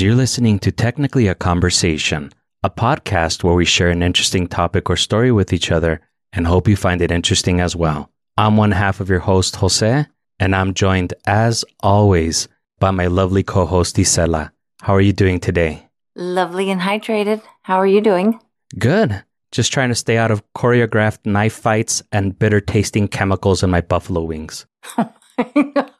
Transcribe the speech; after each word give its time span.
You're 0.00 0.14
listening 0.14 0.58
to 0.60 0.72
Technically 0.72 1.26
a 1.26 1.34
Conversation, 1.34 2.32
a 2.62 2.70
podcast 2.70 3.44
where 3.44 3.52
we 3.52 3.66
share 3.66 3.90
an 3.90 4.02
interesting 4.02 4.46
topic 4.46 4.88
or 4.88 4.96
story 4.96 5.30
with 5.30 5.52
each 5.52 5.70
other 5.70 6.00
and 6.32 6.46
hope 6.46 6.68
you 6.68 6.76
find 6.76 7.02
it 7.02 7.10
interesting 7.10 7.60
as 7.60 7.76
well. 7.76 8.10
I'm 8.38 8.56
one 8.56 8.70
half 8.70 9.00
of 9.00 9.10
your 9.10 9.18
host, 9.18 9.56
Jose, 9.56 10.06
and 10.38 10.56
I'm 10.56 10.72
joined, 10.72 11.12
as 11.26 11.66
always, 11.80 12.48
by 12.78 12.92
my 12.92 13.08
lovely 13.08 13.42
co 13.42 13.66
host, 13.66 13.96
Isela. 13.96 14.52
How 14.80 14.94
are 14.94 15.02
you 15.02 15.12
doing 15.12 15.38
today? 15.38 15.90
Lovely 16.16 16.70
and 16.70 16.80
hydrated. 16.80 17.42
How 17.64 17.76
are 17.76 17.86
you 17.86 18.00
doing? 18.00 18.40
Good. 18.78 19.22
Just 19.52 19.70
trying 19.70 19.90
to 19.90 19.94
stay 19.94 20.16
out 20.16 20.30
of 20.30 20.42
choreographed 20.54 21.26
knife 21.26 21.52
fights 21.52 22.02
and 22.10 22.38
bitter 22.38 22.62
tasting 22.62 23.06
chemicals 23.06 23.62
in 23.62 23.68
my 23.68 23.82
buffalo 23.82 24.22
wings. 24.22 24.64
that 24.96 25.92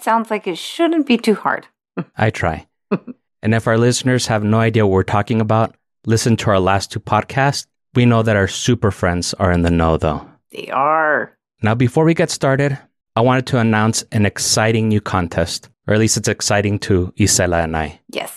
sounds 0.00 0.30
like 0.30 0.46
it 0.46 0.56
shouldn't 0.56 1.06
be 1.06 1.18
too 1.18 1.34
hard. 1.34 1.66
I 2.16 2.30
try. 2.30 2.66
and 3.42 3.54
if 3.54 3.66
our 3.66 3.78
listeners 3.78 4.26
have 4.26 4.44
no 4.44 4.58
idea 4.60 4.86
what 4.86 4.92
we're 4.92 5.02
talking 5.02 5.40
about, 5.40 5.76
listen 6.06 6.36
to 6.38 6.50
our 6.50 6.60
last 6.60 6.92
two 6.92 7.00
podcasts. 7.00 7.66
We 7.94 8.06
know 8.06 8.22
that 8.22 8.36
our 8.36 8.48
super 8.48 8.90
friends 8.90 9.34
are 9.34 9.52
in 9.52 9.62
the 9.62 9.70
know, 9.70 9.96
though. 9.96 10.28
They 10.52 10.68
are. 10.68 11.36
Now, 11.62 11.74
before 11.74 12.04
we 12.04 12.14
get 12.14 12.30
started, 12.30 12.78
I 13.16 13.20
wanted 13.20 13.46
to 13.48 13.58
announce 13.58 14.04
an 14.12 14.26
exciting 14.26 14.88
new 14.88 15.00
contest, 15.00 15.68
or 15.86 15.94
at 15.94 16.00
least 16.00 16.16
it's 16.16 16.28
exciting 16.28 16.78
to 16.80 17.12
Isela 17.18 17.64
and 17.64 17.76
I. 17.76 18.00
Yes. 18.08 18.32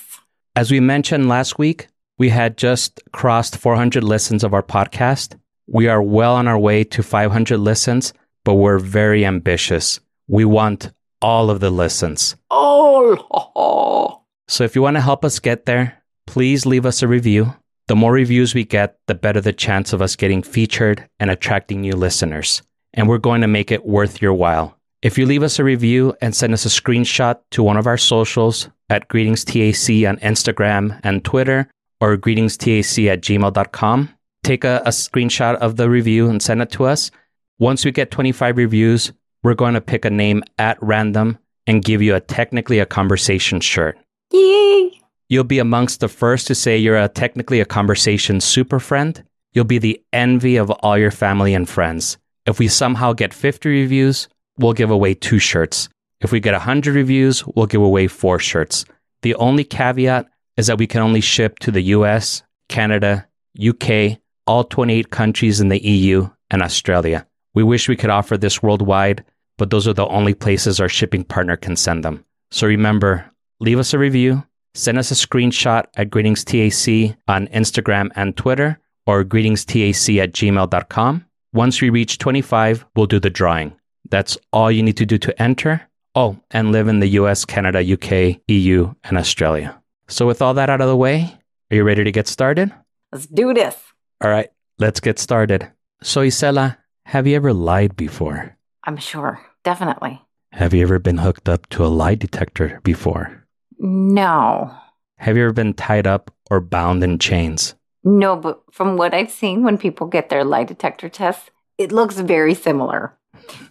As 0.56 0.72
we 0.72 0.80
mentioned 0.80 1.30
last 1.30 1.60
week, 1.60 1.88
we 2.18 2.30
had 2.30 2.58
just 2.58 3.00
crossed 3.14 3.58
400 3.58 4.04
listens 4.04 4.44
of 4.44 4.54
our 4.54 4.64
podcast. 4.64 5.38
We 5.68 5.88
are 5.88 6.02
well 6.02 6.36
on 6.36 6.48
our 6.48 6.58
way 6.60 6.84
to 6.86 7.04
500 7.04 7.58
listens, 7.58 8.14
but 8.44 8.56
we're 8.56 8.80
very 8.80 9.26
ambitious. 9.26 10.00
We 10.28 10.46
want 10.46 10.92
all 11.22 11.50
of 11.50 11.60
the 11.60 11.70
listens. 11.70 12.36
Oh. 12.50 14.22
So 14.48 14.64
if 14.64 14.76
you 14.76 14.82
want 14.82 14.98
to 14.98 15.02
help 15.02 15.24
us 15.24 15.40
get 15.40 15.66
there, 15.66 16.04
please 16.28 16.66
leave 16.66 16.86
us 16.86 17.02
a 17.02 17.08
review. 17.08 17.54
The 17.88 17.96
more 17.96 18.14
reviews 18.14 18.54
we 18.54 18.64
get, 18.64 18.98
the 19.08 19.16
better 19.16 19.42
the 19.42 19.54
chance 19.54 19.94
of 19.94 20.02
us 20.02 20.16
getting 20.16 20.44
featured 20.44 21.08
and 21.20 21.30
attracting 21.30 21.82
new 21.82 21.94
listeners. 21.94 22.62
And 22.94 23.08
we're 23.08 23.18
going 23.18 23.42
to 23.42 23.48
make 23.48 23.72
it 23.72 23.86
worth 23.86 24.22
your 24.22 24.34
while. 24.34 24.78
If 25.02 25.18
you 25.18 25.26
leave 25.26 25.44
us 25.44 25.58
a 25.58 25.64
review 25.64 26.16
and 26.22 26.36
send 26.36 26.54
us 26.54 26.66
a 26.66 26.70
screenshot 26.70 27.40
to 27.52 27.64
one 27.64 27.78
of 27.78 27.88
our 27.88 27.98
socials 27.98 28.70
at 28.90 29.08
greetingstac 29.08 30.08
on 30.08 30.18
Instagram 30.18 31.00
and 31.04 31.24
Twitter 31.24 31.68
or 32.00 32.18
greetingstac 32.18 33.12
at 33.12 33.22
gmail.com, 33.22 34.10
take 34.44 34.64
a, 34.64 34.82
a 34.86 34.90
screenshot 34.90 35.56
of 35.56 35.78
the 35.78 35.90
review 35.90 36.30
and 36.30 36.42
send 36.42 36.62
it 36.62 36.72
to 36.72 36.86
us. 36.86 37.10
Once 37.58 37.84
we 37.84 37.92
get 37.92 38.12
25 38.12 38.58
reviews, 38.58 39.12
we're 39.44 39.54
going 39.54 39.74
to 39.74 39.82
pick 39.82 40.06
a 40.06 40.10
name 40.10 40.44
at 40.58 40.78
random 40.82 41.38
and 41.68 41.84
give 41.84 42.02
you 42.02 42.16
a 42.16 42.20
technically 42.20 42.80
a 42.80 42.86
conversation 42.86 43.60
shirt. 43.60 43.98
Yay. 44.32 44.92
You'll 45.30 45.44
be 45.44 45.60
amongst 45.60 46.00
the 46.00 46.08
first 46.08 46.48
to 46.48 46.56
say 46.56 46.78
you're 46.78 46.98
a 46.98 47.08
technically 47.08 47.60
a 47.60 47.66
conversation 47.66 48.42
super 48.42 48.80
friend. 48.80 49.24
You'll 49.54 49.66
be 49.66 49.78
the 49.78 50.02
envy 50.14 50.58
of 50.58 50.70
all 50.70 50.98
your 50.98 51.12
family 51.12 51.54
and 51.54 51.68
friends. 51.68 52.18
If 52.46 52.60
we 52.60 52.68
somehow 52.68 53.14
get 53.14 53.34
50 53.34 53.70
reviews, 53.70 54.28
we'll 54.58 54.74
give 54.74 54.92
away 54.92 55.14
two 55.14 55.40
shirts. 55.40 55.90
If 56.22 56.32
we 56.32 56.40
get 56.40 56.54
100 56.54 56.96
reviews, 56.96 57.46
we'll 57.46 57.66
give 57.66 57.82
away 57.82 58.08
four 58.08 58.40
shirts. 58.40 58.86
The 59.22 59.36
only 59.36 59.64
caveat 59.64 60.28
is 60.58 60.68
that 60.68 60.78
we 60.78 60.88
can 60.88 61.02
only 61.02 61.22
ship 61.22 61.60
to 61.60 61.72
the 61.72 61.82
US, 61.96 62.44
Canada, 62.68 63.28
UK, 63.60 64.20
all 64.48 64.64
28 64.64 65.10
countries 65.10 65.62
in 65.62 65.70
the 65.70 65.84
EU, 65.84 66.30
and 66.50 66.62
Australia. 66.62 67.26
We 67.54 67.64
wish 67.64 67.90
we 67.90 67.96
could 67.96 68.10
offer 68.10 68.38
this 68.38 68.64
worldwide, 68.64 69.24
but 69.58 69.70
those 69.70 69.88
are 69.88 69.94
the 69.94 70.08
only 70.08 70.34
places 70.34 70.80
our 70.80 70.90
shipping 70.90 71.24
partner 71.24 71.58
can 71.58 71.76
send 71.76 72.04
them. 72.04 72.26
So 72.52 72.68
remember, 72.68 73.30
leave 73.60 73.80
us 73.80 73.94
a 73.94 74.00
review, 74.00 74.44
send 74.74 74.98
us 74.98 75.12
a 75.12 75.16
screenshot 75.16 75.86
at 75.96 76.10
greetingstac 76.10 77.16
on 77.28 77.48
Instagram 77.48 78.10
and 78.16 78.36
Twitter, 78.36 78.80
or 79.06 79.24
greetingstac 79.24 80.22
at 80.22 80.32
gmail.com. 80.34 81.26
Once 81.54 81.82
we 81.82 81.90
reach 81.90 82.18
25, 82.18 82.86
we'll 82.96 83.06
do 83.06 83.20
the 83.20 83.30
drawing. 83.30 83.74
That's 84.10 84.38
all 84.54 84.72
you 84.72 84.84
need 84.84 84.98
to 84.98 85.06
do 85.06 85.18
to 85.18 85.42
enter. 85.42 85.82
Oh, 86.16 86.38
and 86.52 86.72
live 86.72 86.88
in 86.88 87.00
the 87.00 87.08
US, 87.20 87.46
Canada, 87.46 87.80
UK, 87.82 88.42
EU, 88.48 88.94
and 89.04 89.18
Australia. 89.18 89.82
So, 90.08 90.28
with 90.28 90.42
all 90.42 90.54
that 90.56 90.70
out 90.70 90.82
of 90.82 90.88
the 90.88 90.98
way, 90.98 91.38
are 91.70 91.76
you 91.76 91.84
ready 91.84 92.04
to 92.04 92.12
get 92.12 92.28
started? 92.28 92.72
Let's 93.14 93.28
do 93.28 93.54
this. 93.54 93.78
All 94.22 94.30
right, 94.30 94.50
let's 94.78 95.00
get 95.00 95.20
started. 95.20 95.72
So, 96.04 96.22
Isela, 96.22 96.78
have 97.06 97.28
you 97.28 97.36
ever 97.36 97.54
lied 97.54 97.96
before? 97.96 98.58
I'm 98.84 98.98
sure. 98.98 99.42
Definitely. 99.64 100.22
Have 100.54 100.74
you 100.74 100.82
ever 100.82 101.00
been 101.00 101.18
hooked 101.18 101.48
up 101.48 101.68
to 101.70 101.86
a 101.86 101.88
lie 101.88 102.16
detector 102.16 102.80
before? 102.84 103.46
No. 103.80 104.76
Have 105.18 105.38
you 105.38 105.44
ever 105.44 105.54
been 105.54 105.74
tied 105.74 106.08
up 106.08 106.34
or 106.50 106.60
bound 106.60 107.04
in 107.04 107.20
chains? 107.20 107.76
No, 108.04 108.36
but 108.36 108.62
from 108.72 108.98
what 108.98 109.14
I've 109.14 109.32
seen 109.32 109.64
when 109.64 109.78
people 109.78 110.08
get 110.08 110.30
their 110.30 110.44
lie 110.44 110.64
detector 110.64 111.10
tests, 111.10 111.52
it 111.78 111.92
looks 111.92 112.20
very 112.20 112.54
similar. 112.54 113.18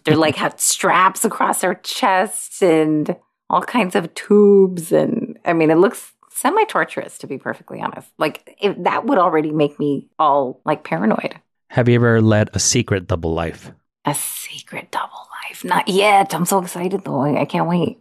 They're 0.03 0.15
like 0.15 0.35
have 0.37 0.59
straps 0.59 1.25
across 1.25 1.61
their 1.61 1.75
chests 1.75 2.61
and 2.61 3.15
all 3.49 3.61
kinds 3.61 3.95
of 3.95 4.13
tubes 4.13 4.91
and 4.91 5.37
I 5.43 5.53
mean 5.53 5.71
it 5.71 5.77
looks 5.77 6.13
semi 6.29 6.63
torturous 6.65 7.17
to 7.19 7.27
be 7.27 7.37
perfectly 7.37 7.81
honest. 7.81 8.09
Like 8.17 8.55
if 8.61 8.81
that 8.83 9.05
would 9.05 9.17
already 9.17 9.51
make 9.51 9.77
me 9.77 10.07
all 10.17 10.61
like 10.65 10.83
paranoid. 10.83 11.39
Have 11.71 11.87
you 11.87 11.95
ever 11.95 12.21
led 12.21 12.49
a 12.53 12.59
secret 12.59 13.07
double 13.07 13.33
life? 13.33 13.71
A 14.03 14.13
secret 14.13 14.91
double 14.91 15.29
life. 15.47 15.63
Not 15.63 15.87
yet. 15.87 16.35
I'm 16.35 16.43
so 16.43 16.61
excited 16.61 17.05
though. 17.05 17.21
I 17.21 17.45
can't 17.45 17.69
wait. 17.69 17.97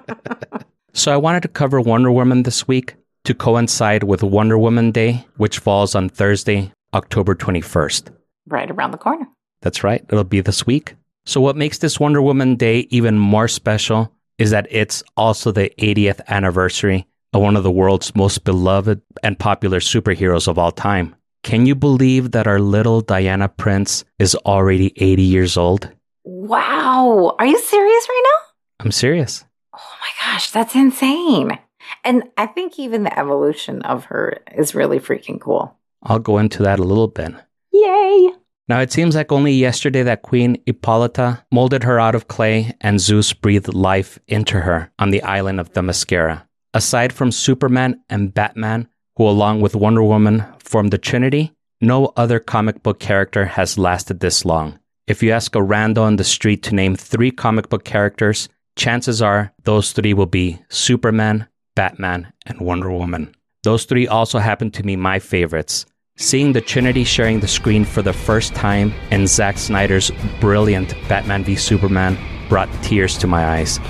so 0.94 1.12
I 1.12 1.18
wanted 1.18 1.42
to 1.42 1.48
cover 1.48 1.78
Wonder 1.78 2.10
Woman 2.10 2.44
this 2.44 2.66
week 2.66 2.94
to 3.24 3.34
coincide 3.34 4.04
with 4.04 4.22
Wonder 4.22 4.56
Woman 4.56 4.92
Day, 4.92 5.26
which 5.36 5.58
falls 5.58 5.94
on 5.94 6.08
Thursday, 6.08 6.72
October 6.94 7.34
21st. 7.34 8.14
Right 8.46 8.70
around 8.70 8.92
the 8.92 8.96
corner. 8.96 9.28
That's 9.60 9.84
right. 9.84 10.02
It'll 10.08 10.24
be 10.24 10.40
this 10.40 10.66
week. 10.66 10.94
So 11.26 11.38
what 11.42 11.56
makes 11.56 11.76
this 11.76 12.00
Wonder 12.00 12.22
Woman 12.22 12.56
Day 12.56 12.86
even 12.88 13.18
more 13.18 13.46
special 13.46 14.10
is 14.38 14.52
that 14.52 14.66
it's 14.70 15.02
also 15.18 15.52
the 15.52 15.70
80th 15.78 16.26
anniversary 16.28 17.06
of 17.34 17.42
one 17.42 17.56
of 17.58 17.62
the 17.62 17.70
world's 17.70 18.16
most 18.16 18.44
beloved 18.44 19.02
and 19.22 19.38
popular 19.38 19.80
superheroes 19.80 20.48
of 20.48 20.58
all 20.58 20.72
time. 20.72 21.14
Can 21.42 21.66
you 21.66 21.74
believe 21.74 22.32
that 22.32 22.46
our 22.46 22.60
little 22.60 23.00
Diana 23.00 23.48
Prince 23.48 24.04
is 24.18 24.34
already 24.46 24.92
80 24.96 25.22
years 25.22 25.56
old? 25.56 25.90
Wow. 26.24 27.34
Are 27.38 27.46
you 27.46 27.58
serious 27.58 28.06
right 28.08 28.22
now? 28.24 28.84
I'm 28.84 28.92
serious. 28.92 29.44
Oh 29.74 29.96
my 30.00 30.32
gosh, 30.32 30.50
that's 30.50 30.74
insane. 30.74 31.58
And 32.04 32.24
I 32.36 32.46
think 32.46 32.78
even 32.78 33.04
the 33.04 33.18
evolution 33.18 33.82
of 33.82 34.06
her 34.06 34.38
is 34.54 34.74
really 34.74 35.00
freaking 35.00 35.40
cool. 35.40 35.76
I'll 36.02 36.18
go 36.18 36.38
into 36.38 36.62
that 36.62 36.78
a 36.78 36.84
little 36.84 37.08
bit. 37.08 37.32
Yay. 37.72 38.30
Now, 38.68 38.80
it 38.80 38.92
seems 38.92 39.16
like 39.16 39.32
only 39.32 39.52
yesterday 39.52 40.02
that 40.04 40.22
Queen 40.22 40.56
Hippolyta 40.64 41.44
molded 41.50 41.82
her 41.82 41.98
out 41.98 42.14
of 42.14 42.28
clay 42.28 42.72
and 42.80 43.00
Zeus 43.00 43.32
breathed 43.32 43.74
life 43.74 44.18
into 44.28 44.60
her 44.60 44.92
on 44.98 45.10
the 45.10 45.22
island 45.22 45.58
of 45.58 45.72
Themyscira. 45.72 46.42
Aside 46.72 47.12
from 47.12 47.32
Superman 47.32 48.00
and 48.08 48.32
Batman, 48.32 48.88
who, 49.16 49.28
along 49.28 49.60
with 49.60 49.74
Wonder 49.74 50.02
Woman, 50.02 50.44
formed 50.58 50.92
the 50.92 50.98
Trinity, 50.98 51.52
no 51.80 52.12
other 52.16 52.38
comic 52.38 52.82
book 52.82 53.00
character 53.00 53.46
has 53.46 53.78
lasted 53.78 54.20
this 54.20 54.44
long. 54.44 54.78
If 55.06 55.22
you 55.22 55.32
ask 55.32 55.54
a 55.54 55.58
rando 55.58 56.02
on 56.02 56.16
the 56.16 56.24
street 56.24 56.62
to 56.64 56.74
name 56.74 56.94
three 56.94 57.30
comic 57.30 57.68
book 57.68 57.84
characters, 57.84 58.48
chances 58.76 59.20
are 59.20 59.52
those 59.64 59.92
three 59.92 60.14
will 60.14 60.26
be 60.26 60.62
Superman, 60.68 61.48
Batman, 61.74 62.32
and 62.46 62.60
Wonder 62.60 62.90
Woman. 62.90 63.34
Those 63.62 63.84
three 63.84 64.06
also 64.06 64.38
happen 64.38 64.70
to 64.70 64.82
be 64.82 64.96
my 64.96 65.18
favorites. 65.18 65.84
Seeing 66.16 66.52
the 66.52 66.60
Trinity 66.60 67.04
sharing 67.04 67.40
the 67.40 67.48
screen 67.48 67.84
for 67.84 68.02
the 68.02 68.12
first 68.12 68.54
time 68.54 68.92
and 69.10 69.28
Zack 69.28 69.58
Snyder's 69.58 70.10
brilliant 70.38 70.94
Batman 71.08 71.44
v 71.44 71.56
Superman 71.56 72.18
brought 72.48 72.68
tears 72.82 73.16
to 73.18 73.26
my 73.26 73.46
eyes. 73.46 73.80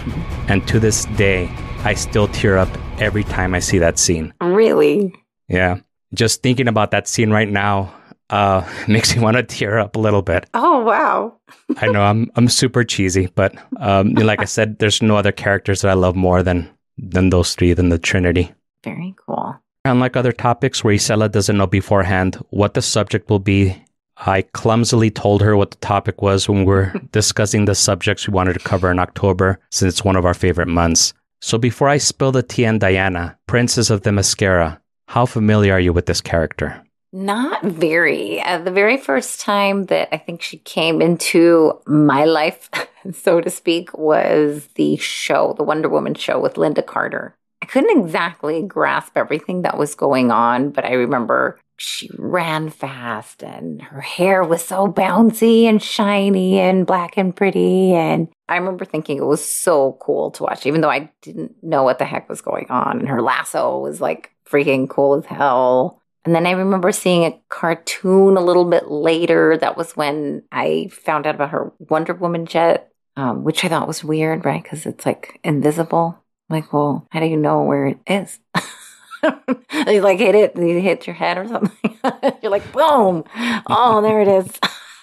And 0.49 0.67
to 0.69 0.79
this 0.79 1.07
day, 1.17 1.51
I 1.85 1.95
still 1.95 2.29
tear 2.29 2.57
up 2.57 2.69
every 3.01 3.25
time 3.25 3.55
I 3.55 3.59
see 3.59 3.79
that 3.79 3.99
scene. 3.99 4.33
Really? 4.41 5.15
Yeah. 5.49 5.79
Just 6.15 6.43
thinking 6.43 6.69
about 6.69 6.91
that 6.91 7.09
scene 7.09 7.31
right 7.31 7.49
now 7.49 7.93
uh, 8.31 8.67
makes 8.89 9.15
me 9.15 9.23
want 9.23 9.37
to 9.37 9.43
tear 9.43 9.79
up 9.79 9.97
a 9.97 9.99
little 9.99 10.23
bit. 10.23 10.49
Oh 10.55 10.81
wow! 10.81 11.37
I 11.79 11.89
know 11.89 12.03
I'm 12.03 12.31
I'm 12.37 12.49
super 12.49 12.85
cheesy, 12.85 13.27
but 13.35 13.55
um, 13.79 14.11
like 14.15 14.41
I 14.41 14.45
said, 14.45 14.79
there's 14.79 15.03
no 15.03 15.17
other 15.17 15.33
characters 15.33 15.83
that 15.83 15.91
I 15.91 15.95
love 15.95 16.17
more 16.17 16.43
than 16.43 16.69
than 16.97 17.31
those 17.31 17.55
three, 17.55 17.73
than 17.73 17.89
the 17.89 17.99
Trinity. 17.99 18.53
Very 18.85 19.15
cool. 19.27 19.57
Unlike 19.85 20.17
other 20.17 20.33
topics 20.33 20.85
where 20.85 20.95
Isela 20.95 21.31
doesn't 21.31 21.57
know 21.57 21.67
beforehand 21.67 22.37
what 22.51 22.75
the 22.75 22.83
subject 22.83 23.31
will 23.31 23.39
be, 23.39 23.75
I 24.19 24.43
clumsily 24.43 25.11
told 25.11 25.41
her 25.41 25.57
what 25.57 25.71
the 25.71 25.79
topic 25.79 26.21
was 26.21 26.49
when 26.49 26.61
we 26.61 26.65
were 26.67 26.93
discussing 27.13 27.65
the 27.65 27.75
subjects 27.75 28.29
we 28.29 28.35
wanted 28.35 28.55
to 28.55 28.59
cover 28.61 28.91
in 28.91 28.99
October, 28.99 29.59
since 29.71 29.95
it's 29.95 30.05
one 30.05 30.17
of 30.17 30.27
our 30.27 30.35
favorite 30.35 30.69
months. 30.69 31.15
So 31.41 31.59
before 31.59 31.89
I 31.89 31.99
spill 31.99 32.33
the 32.33 32.43
tea 32.43 32.67
on 32.67 32.79
Diana, 32.79 33.39
Princess 33.47 33.91
of 33.91 34.03
Themyscira, 34.03 34.79
how 35.09 35.27
familiar 35.27 35.73
are 35.75 35.81
you 35.81 35.93
with 35.93 36.07
this 36.07 36.21
character? 36.21 36.83
Not 37.13 37.65
very. 37.65 38.41
Uh, 38.41 38.59
the 38.59 38.71
very 38.71 38.97
first 38.97 39.41
time 39.41 39.87
that 39.87 40.09
I 40.13 40.17
think 40.19 40.43
she 40.43 40.59
came 40.59 41.03
into 41.03 41.81
my 41.87 42.25
life 42.25 42.71
so 43.13 43.41
to 43.41 43.51
speak, 43.51 43.97
was 43.97 44.69
the 44.75 44.97
show, 44.97 45.55
the 45.57 45.65
Wonder 45.65 45.89
Woman 45.89 46.15
show 46.15 46.39
with 46.39 46.55
Lynda 46.55 46.85
Carter. 46.85 47.35
I 47.63 47.67
couldn't 47.67 47.99
exactly 47.99 48.63
grasp 48.63 49.17
everything 49.17 49.63
that 49.63 49.79
was 49.79 49.95
going 49.95 50.31
on, 50.31 50.71
but 50.71 50.85
I 50.85 50.93
remember 50.93 51.59
she 51.77 52.11
ran 52.19 52.71
fast 52.71 53.43
and 53.43 53.81
her 53.83 54.01
hair 54.01 54.43
was 54.43 54.65
so 54.65 54.87
bouncy 54.91 55.65
and 55.65 55.83
shiny 55.83 56.59
and 56.59 56.87
black 56.87 57.17
and 57.17 57.35
pretty. 57.35 57.93
And 57.93 58.29
I 58.51 58.57
remember 58.57 58.85
thinking 58.85 59.17
it 59.17 59.25
was 59.25 59.45
so 59.45 59.97
cool 60.01 60.33
to 60.33 60.43
watch, 60.43 60.67
even 60.67 60.81
though 60.81 60.91
I 60.91 61.11
didn't 61.23 61.63
know 61.63 61.85
what 61.85 61.99
the 61.99 62.05
heck 62.05 62.29
was 62.29 62.41
going 62.41 62.67
on. 62.69 62.99
And 62.99 63.09
her 63.09 63.23
lasso 63.23 63.79
was 63.79 64.01
like 64.01 64.33
freaking 64.45 64.89
cool 64.89 65.15
as 65.15 65.25
hell. 65.25 66.03
And 66.25 66.35
then 66.35 66.47
I 66.47 66.51
remember 66.51 66.91
seeing 66.91 67.25
a 67.25 67.41
cartoon 67.49 68.37
a 68.37 68.43
little 68.43 68.65
bit 68.65 68.91
later. 68.91 69.57
That 69.57 69.77
was 69.77 69.97
when 69.97 70.43
I 70.51 70.89
found 70.91 71.27
out 71.27 71.37
about 71.37 71.51
her 71.51 71.73
Wonder 71.79 72.13
Woman 72.13 72.45
jet, 72.45 72.93
um, 73.17 73.45
which 73.45 73.65
I 73.65 73.69
thought 73.69 73.87
was 73.87 74.03
weird, 74.03 74.45
right? 74.45 74.63
Because 74.63 74.85
it's 74.85 75.07
like 75.07 75.39
invisible. 75.45 76.19
Like, 76.49 76.73
well, 76.73 77.07
how 77.11 77.21
do 77.21 77.27
you 77.27 77.37
know 77.37 77.63
where 77.63 77.87
it 77.87 77.99
is? 78.09 78.41
you 79.87 80.01
like 80.03 80.19
hit 80.19 80.35
it, 80.35 80.57
you 80.57 80.81
hit 80.81 81.07
your 81.07 81.15
head 81.15 81.39
or 81.39 81.47
something. 81.47 81.99
You're 82.43 82.51
like, 82.51 82.73
boom. 82.73 83.25
Oh, 83.69 84.01
there 84.03 84.21
it 84.21 84.29
is. 84.29 84.59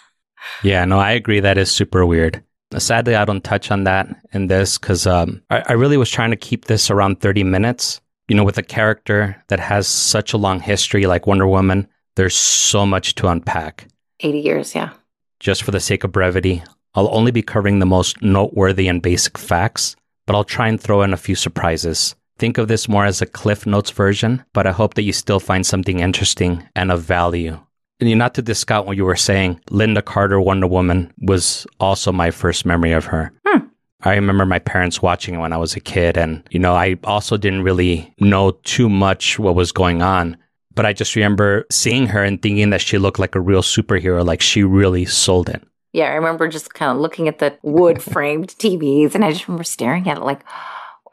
yeah, 0.64 0.84
no, 0.84 1.00
I 1.00 1.12
agree. 1.12 1.40
That 1.40 1.58
is 1.58 1.72
super 1.72 2.06
weird. 2.06 2.44
Sadly, 2.78 3.16
I 3.16 3.26
don't 3.26 3.44
touch 3.44 3.72
on 3.72 3.86
that 3.86 4.08
in 4.34 4.48
this 4.48 4.78
because 4.78 5.08
um, 5.08 5.42
I, 5.50 5.64
I 5.70 5.74
really 5.74 5.98
was 5.98 6.10
trying 6.10 6.32
to 6.32 6.38
keep 6.38 6.66
this 6.66 6.92
around 6.92 7.22
30 7.22 7.44
minutes. 7.44 8.02
You 8.28 8.36
know, 8.36 8.44
with 8.44 8.58
a 8.58 8.64
character 8.64 9.42
that 9.48 9.60
has 9.60 9.88
such 9.88 10.34
a 10.34 10.38
long 10.38 10.60
history 10.60 11.06
like 11.06 11.28
Wonder 11.28 11.48
Woman, 11.48 11.88
there's 12.18 12.36
so 12.36 12.86
much 12.86 13.16
to 13.16 13.28
unpack. 13.28 13.88
80 14.20 14.40
years, 14.40 14.76
yeah. 14.76 14.90
Just 15.40 15.64
for 15.64 15.72
the 15.72 15.80
sake 15.80 16.04
of 16.04 16.12
brevity, 16.12 16.62
I'll 16.94 17.14
only 17.16 17.32
be 17.32 17.42
covering 17.42 17.80
the 17.80 17.86
most 17.86 18.22
noteworthy 18.22 18.88
and 18.88 19.02
basic 19.02 19.38
facts, 19.38 19.96
but 20.26 20.36
I'll 20.36 20.44
try 20.44 20.68
and 20.68 20.82
throw 20.82 21.04
in 21.04 21.14
a 21.14 21.18
few 21.18 21.36
surprises. 21.36 22.16
Think 22.38 22.58
of 22.58 22.68
this 22.68 22.90
more 22.90 23.06
as 23.06 23.22
a 23.22 23.26
Cliff 23.26 23.66
Notes 23.66 23.92
version, 23.92 24.44
but 24.54 24.68
I 24.68 24.72
hope 24.72 24.96
that 24.96 25.04
you 25.04 25.14
still 25.14 25.40
find 25.40 25.66
something 25.66 26.00
interesting 26.00 26.68
and 26.76 26.92
of 26.92 27.02
value. 27.02 27.60
And 28.00 28.18
not 28.18 28.36
to 28.36 28.42
discount 28.42 28.86
what 28.86 28.98
you 28.98 29.06
were 29.06 29.16
saying, 29.16 29.60
Lynda 29.70 30.06
Carter 30.06 30.40
Wonder 30.40 30.68
Woman 30.68 31.12
was 31.20 31.66
also 31.80 32.12
my 32.12 32.30
first 32.32 32.66
memory 32.66 32.92
of 32.92 33.06
her. 33.06 33.32
Hmm. 33.46 33.66
I 34.02 34.14
remember 34.14 34.46
my 34.46 34.60
parents 34.60 35.02
watching 35.02 35.34
it 35.34 35.40
when 35.40 35.54
I 35.54 35.58
was 35.58 35.76
a 35.76 35.80
kid, 35.80 36.18
and 36.18 36.44
you 36.52 36.60
know, 36.60 36.76
I 36.76 36.98
also 37.04 37.38
didn't 37.38 37.64
really 37.64 38.14
know 38.20 38.52
too 38.64 38.90
much 38.90 39.40
what 39.40 39.56
was 39.56 39.72
going 39.72 40.02
on. 40.02 40.38
But 40.76 40.86
I 40.86 40.94
just 40.94 41.16
remember 41.16 41.66
seeing 41.72 42.06
her 42.08 42.24
and 42.24 42.40
thinking 42.40 42.70
that 42.70 42.82
she 42.82 43.00
looked 43.00 43.18
like 43.18 43.34
a 43.34 43.40
real 43.40 43.64
superhero, 43.64 44.24
like 44.24 44.42
she 44.42 44.64
really 44.64 45.06
sold 45.06 45.50
it. 45.50 45.64
Yeah, 45.94 46.06
I 46.06 46.14
remember 46.14 46.48
just 46.48 46.76
kind 46.76 46.92
of 46.92 47.02
looking 47.02 47.28
at 47.28 47.40
the 47.40 47.58
wood 47.64 48.04
framed 48.04 48.50
TVs, 48.60 49.16
and 49.16 49.26
I 49.26 49.32
just 49.32 49.48
remember 49.48 49.64
staring 49.64 50.08
at 50.08 50.18
it 50.18 50.24
like, 50.24 50.42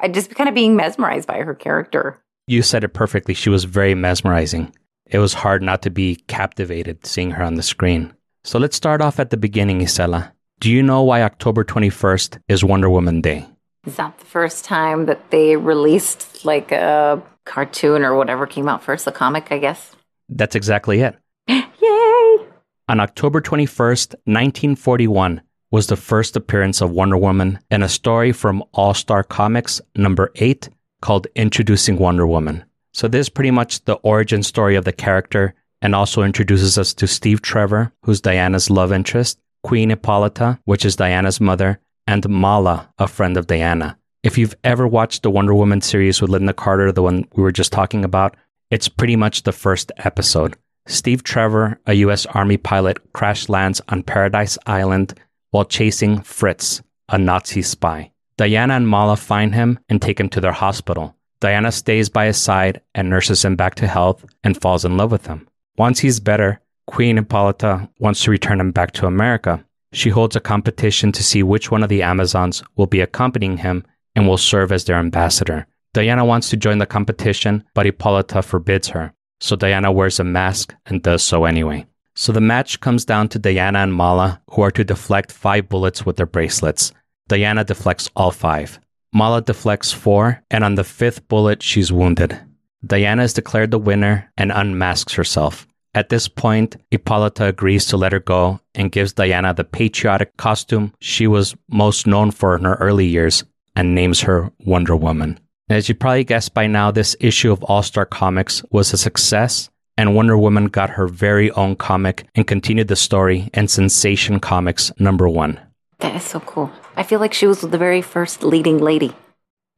I 0.01 0.09
just 0.09 0.35
kind 0.35 0.51
of 0.51 0.55
being 0.55 0.77
mesmerized 0.77 1.27
by 1.27 1.39
her 1.39 1.55
character. 1.55 2.21
You 2.47 2.61
said 2.61 2.85
it 2.85 2.89
perfectly. 2.89 3.33
She 3.33 3.49
was 3.49 3.65
very 3.65 3.95
mesmerizing. 3.95 4.75
It 5.07 5.19
was 5.19 5.35
hard 5.35 5.63
not 5.63 5.83
to 5.83 5.91
be 5.91 6.17
captivated 6.29 7.07
seeing 7.07 7.33
her 7.33 7.45
on 7.45 7.55
the 7.55 7.63
screen. 7.63 8.15
So 8.43 8.59
let's 8.59 8.77
start 8.77 9.01
off 9.01 9.21
at 9.21 9.31
the 9.31 9.37
beginning, 9.37 9.81
Isela. 9.81 10.33
Do 10.61 10.71
you 10.71 10.83
know 10.83 11.03
why 11.03 11.23
October 11.23 11.65
21st 11.65 12.41
is 12.49 12.65
Wonder 12.65 12.89
Woman 12.89 13.21
Day? 13.21 13.47
Is 13.87 13.97
that 13.97 14.19
the 14.19 14.25
first 14.25 14.65
time 14.65 15.07
that 15.07 15.31
they 15.31 15.57
released 15.57 16.45
like 16.45 16.73
a 16.73 17.23
cartoon 17.45 18.03
or 18.03 18.15
whatever 18.17 18.47
came 18.47 18.69
out 18.69 18.83
first, 18.83 19.05
the 19.05 19.13
comic, 19.13 19.49
I 19.51 19.59
guess? 19.59 19.95
That's 20.29 20.55
exactly 20.55 21.01
it. 21.01 21.17
Yay! 21.49 22.47
On 22.89 23.01
October 23.01 23.41
21st, 23.41 24.15
1941, 24.25 25.43
was 25.71 25.89
the 25.89 25.97
first 25.97 26.37
appearance 26.37 26.81
of 26.81 26.93
Wonder 26.93 27.17
Woman 27.17 27.59
in 27.71 27.83
a 27.83 27.89
story 27.89 28.33
from 28.33 28.63
All 28.73 28.95
Star 28.95 29.23
Comics 29.23 29.81
number 29.97 30.31
8 30.37 30.69
called 31.03 31.27
Introducing 31.35 31.99
Wonder 31.99 32.27
Woman. 32.27 32.65
So, 32.95 33.09
this 33.09 33.27
is 33.27 33.29
pretty 33.29 33.51
much 33.51 33.85
the 33.85 33.95
origin 33.97 34.43
story 34.43 34.77
of 34.77 34.85
the 34.85 34.93
character 34.93 35.55
and 35.83 35.95
also 35.95 36.23
introduces 36.23 36.79
us 36.79 36.95
to 36.95 37.07
Steve 37.07 37.43
Trevor, 37.43 37.93
who's 38.05 38.21
Diana's 38.21 38.71
love 38.71 38.93
interest, 38.93 39.39
Queen 39.65 39.91
Hippolyta, 39.91 40.61
which 40.65 40.85
is 40.85 40.97
Diana's 40.97 41.41
mother, 41.41 41.81
and 42.07 42.29
Mala, 42.29 42.89
a 42.99 43.09
friend 43.09 43.37
of 43.37 43.49
Diana. 43.49 43.99
If 44.23 44.39
you've 44.39 44.57
ever 44.63 44.87
watched 44.87 45.23
the 45.23 45.31
Wonder 45.31 45.55
Woman 45.55 45.81
series 45.81 46.23
with 46.23 46.31
Lynda 46.31 46.55
Carter, 46.55 46.93
the 46.93 47.03
one 47.03 47.27
we 47.35 47.43
were 47.43 47.53
just 47.53 47.73
talking 47.73 48.05
about, 48.05 48.37
it's 48.71 48.89
pretty 48.89 49.17
much 49.17 49.43
the 49.43 49.53
first 49.53 49.93
episode. 49.99 50.57
Steve 50.87 51.23
Trevor, 51.23 51.81
a 51.87 51.95
U.S. 51.95 52.27
Army 52.27 52.57
pilot, 52.57 53.13
crash 53.13 53.49
lands 53.49 53.81
on 53.89 54.03
Paradise 54.03 54.57
Island 54.67 55.19
while 55.51 55.65
chasing 55.65 56.21
Fritz, 56.23 56.83
a 57.09 57.19
Nazi 57.19 57.63
spy. 57.63 58.13
Diana 58.37 58.75
and 58.75 58.89
Mala 58.89 59.17
find 59.17 59.55
him 59.55 59.79
and 59.89 60.01
take 60.01 60.21
him 60.21 60.29
to 60.31 60.41
their 60.41 60.53
hospital. 60.53 61.17
Diana 61.45 61.71
stays 61.71 62.09
by 62.09 62.25
his 62.25 62.39
side 62.39 62.81
and 62.95 63.11
nurses 63.11 63.45
him 63.45 63.55
back 63.55 63.75
to 63.75 63.87
health 63.87 64.25
and 64.43 64.59
falls 64.59 64.87
in 64.87 64.97
love 64.97 65.13
with 65.13 65.27
him. 65.27 65.47
Once 65.77 65.99
he's 65.99 66.19
better, 66.19 66.59
Queen 66.87 67.17
Hippolyta 67.19 67.87
wants 67.99 68.23
to 68.23 68.31
return 68.31 68.61
him 68.61 68.71
back 68.71 68.93
to 68.93 69.07
America. 69.07 69.63
She 69.93 70.09
holds 70.09 70.37
a 70.37 70.41
competition 70.41 71.13
to 71.13 71.23
see 71.23 71.43
which 71.43 71.71
one 71.71 71.83
of 71.83 71.91
the 71.91 72.03
Amazons 72.03 72.63
will 72.77 72.87
be 72.87 73.03
accompanying 73.03 73.59
him 73.59 73.85
and 74.17 74.27
will 74.27 74.39
serve 74.39 74.73
as 74.73 74.87
their 74.87 74.97
ambassador. 74.97 75.67
Diana 75.93 76.25
wants 76.25 76.49
to 76.49 76.57
join 76.57 76.79
the 76.79 76.87
competition, 76.87 77.63
but 77.75 77.85
Hippolyta 77.85 78.41
forbids 78.41 78.89
her. 78.89 79.13
So 79.39 79.55
Diana 79.55 79.93
wears 79.93 80.19
a 80.19 80.25
mask 80.25 80.75
and 80.87 81.03
does 81.03 81.23
so 81.23 81.45
anyway. 81.45 81.85
So 82.15 82.33
the 82.33 82.41
match 82.41 82.81
comes 82.81 83.05
down 83.05 83.29
to 83.29 83.39
Diana 83.39 83.81
and 83.81 83.93
Mala, 83.93 84.41
who 84.53 84.63
are 84.63 84.71
to 84.71 84.83
deflect 84.83 85.31
five 85.31 85.69
bullets 85.69 86.07
with 86.07 86.17
their 86.17 86.25
bracelets. 86.25 86.91
Diana 87.29 87.65
deflects 87.65 88.09
all 88.17 88.31
five. 88.31 88.81
Mala 89.15 89.41
deflects 89.41 89.93
four, 89.93 90.43
and 90.51 90.65
on 90.65 90.75
the 90.75 90.85
fifth 90.85 91.27
bullet, 91.29 91.63
she's 91.63 91.93
wounded. 91.93 92.39
Diana 92.85 93.23
is 93.23 93.33
declared 93.33 93.71
the 93.71 93.79
winner 93.79 94.31
and 94.37 94.53
unmasks 94.53 95.15
herself. 95.15 95.67
At 95.95 96.09
this 96.09 96.27
point, 96.27 96.77
Hippolyta 96.91 97.47
agrees 97.47 97.87
to 97.87 97.97
let 97.97 98.13
her 98.13 98.19
go 98.19 98.61
and 98.75 98.91
gives 98.91 99.13
Diana 99.13 99.55
the 99.55 99.63
patriotic 99.63 100.37
costume 100.37 100.93
she 101.01 101.29
was 101.29 101.55
most 101.69 102.07
known 102.07 102.33
for 102.33 102.57
in 102.57 102.65
her 102.65 102.75
early 102.75 103.07
years 103.07 103.45
and 103.77 103.95
names 103.95 104.21
her 104.23 104.51
Wonder 104.67 104.97
Woman. 104.97 105.39
As 105.71 105.89
you 105.89 105.95
probably 105.95 106.25
guessed 106.25 106.53
by 106.53 106.67
now, 106.67 106.91
this 106.91 107.17
issue 107.21 107.53
of 107.53 107.63
All 107.63 107.83
Star 107.83 108.05
Comics 108.05 108.65
was 108.71 108.93
a 108.93 108.99
success 108.99 109.71
and 109.97 110.15
Wonder 110.15 110.37
Woman 110.37 110.67
got 110.67 110.91
her 110.91 111.07
very 111.07 111.51
own 111.53 111.77
comic 111.77 112.27
and 112.35 112.47
continued 112.47 112.89
the 112.89 112.97
story 112.97 113.49
in 113.55 113.69
Sensation 113.69 114.41
Comics 114.41 114.93
number 114.99 115.29
one. 115.29 115.61
That 116.01 116.17
is 116.17 116.25
so 116.25 116.41
cool. 116.41 116.71
I 116.97 117.03
feel 117.03 117.21
like 117.21 117.35
she 117.35 117.47
was 117.47 117.61
the 117.61 117.79
very 117.79 118.03
first 118.03 118.43
leading 118.43 118.79
lady. 118.79 119.15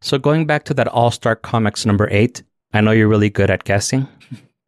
So, 0.02 0.18
going 0.18 0.46
back 0.46 0.64
to 0.64 0.74
that 0.74 0.88
All 0.88 1.10
Star 1.10 1.34
Comics 1.34 1.86
number 1.86 2.08
eight, 2.10 2.42
I 2.72 2.80
know 2.80 2.90
you're 2.90 3.08
really 3.08 3.30
good 3.30 3.50
at 3.50 3.64
guessing. 3.64 4.06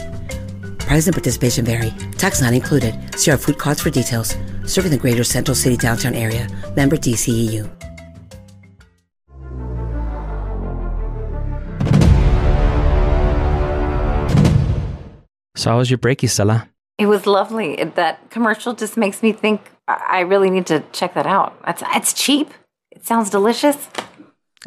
Price 0.78 1.08
and 1.08 1.16
participation 1.16 1.66
vary. 1.66 1.92
Tax 2.18 2.42
not 2.42 2.54
included. 2.54 3.18
See 3.18 3.32
our 3.32 3.38
food 3.38 3.58
cards 3.58 3.82
for 3.82 3.90
details. 3.90 4.36
Serving 4.66 4.92
the 4.92 4.98
greater 4.98 5.24
Central 5.24 5.56
City 5.56 5.78
downtown 5.78 6.14
area. 6.14 6.48
Member 6.76 6.98
DCEU. 6.98 7.77
So, 15.58 15.72
how 15.72 15.78
was 15.80 15.90
your 15.90 15.98
break, 15.98 16.20
Isela? 16.20 16.68
It 17.00 17.08
was 17.08 17.26
lovely. 17.26 17.84
That 17.84 18.30
commercial 18.30 18.74
just 18.74 18.96
makes 18.96 19.24
me 19.24 19.32
think 19.32 19.62
I 19.88 20.20
really 20.22 20.50
need 20.52 20.68
to 20.68 20.84
check 20.92 21.14
that 21.16 21.26
out. 21.26 21.58
It's, 21.68 21.82
it's 21.96 22.14
cheap. 22.14 22.54
It 22.92 23.06
sounds 23.06 23.30
delicious, 23.30 23.88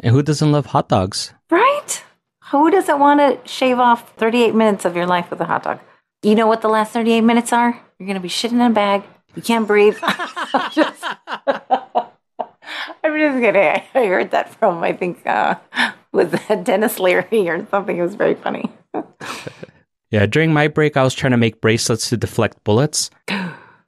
And 0.03 0.13
who 0.15 0.21
doesn't 0.23 0.51
love 0.51 0.67
hot 0.67 0.89
dogs? 0.89 1.33
right? 1.49 2.03
Who 2.51 2.69
doesn't 2.69 2.99
want 2.99 3.19
to 3.21 3.49
shave 3.49 3.79
off 3.79 4.13
38 4.17 4.53
minutes 4.53 4.83
of 4.83 4.95
your 4.95 5.05
life 5.05 5.29
with 5.29 5.39
a 5.39 5.45
hot 5.45 5.63
dog? 5.63 5.79
You 6.23 6.35
know 6.35 6.47
what 6.47 6.61
the 6.61 6.67
last 6.69 6.91
38 6.91 7.21
minutes 7.21 7.53
are? 7.53 7.79
You're 7.97 8.07
going 8.07 8.15
to 8.15 8.19
be 8.21 8.27
shitting 8.29 8.53
in 8.53 8.61
a 8.61 8.69
bag. 8.69 9.03
You 9.35 9.41
can't 9.41 9.65
breathe. 9.67 9.97
I'm 10.01 10.71
just, 10.71 11.03
I'm 11.37 13.17
just 13.17 13.39
kidding. 13.39 13.55
I 13.55 13.85
I 13.95 14.05
heard 14.07 14.31
that 14.31 14.53
from, 14.55 14.83
I 14.83 14.91
think, 14.93 15.25
uh, 15.25 15.55
was 16.11 16.31
Denis 16.63 16.99
Leary 16.99 17.47
or 17.49 17.65
something. 17.67 17.97
It 17.97 18.01
was 18.01 18.15
very 18.15 18.35
funny. 18.35 18.69
Yeah, 20.11 20.25
during 20.25 20.53
my 20.53 20.67
break, 20.67 20.97
I 20.97 21.03
was 21.03 21.13
trying 21.13 21.31
to 21.31 21.37
make 21.37 21.61
bracelets 21.61 22.09
to 22.09 22.17
deflect 22.17 22.63
bullets. 22.63 23.09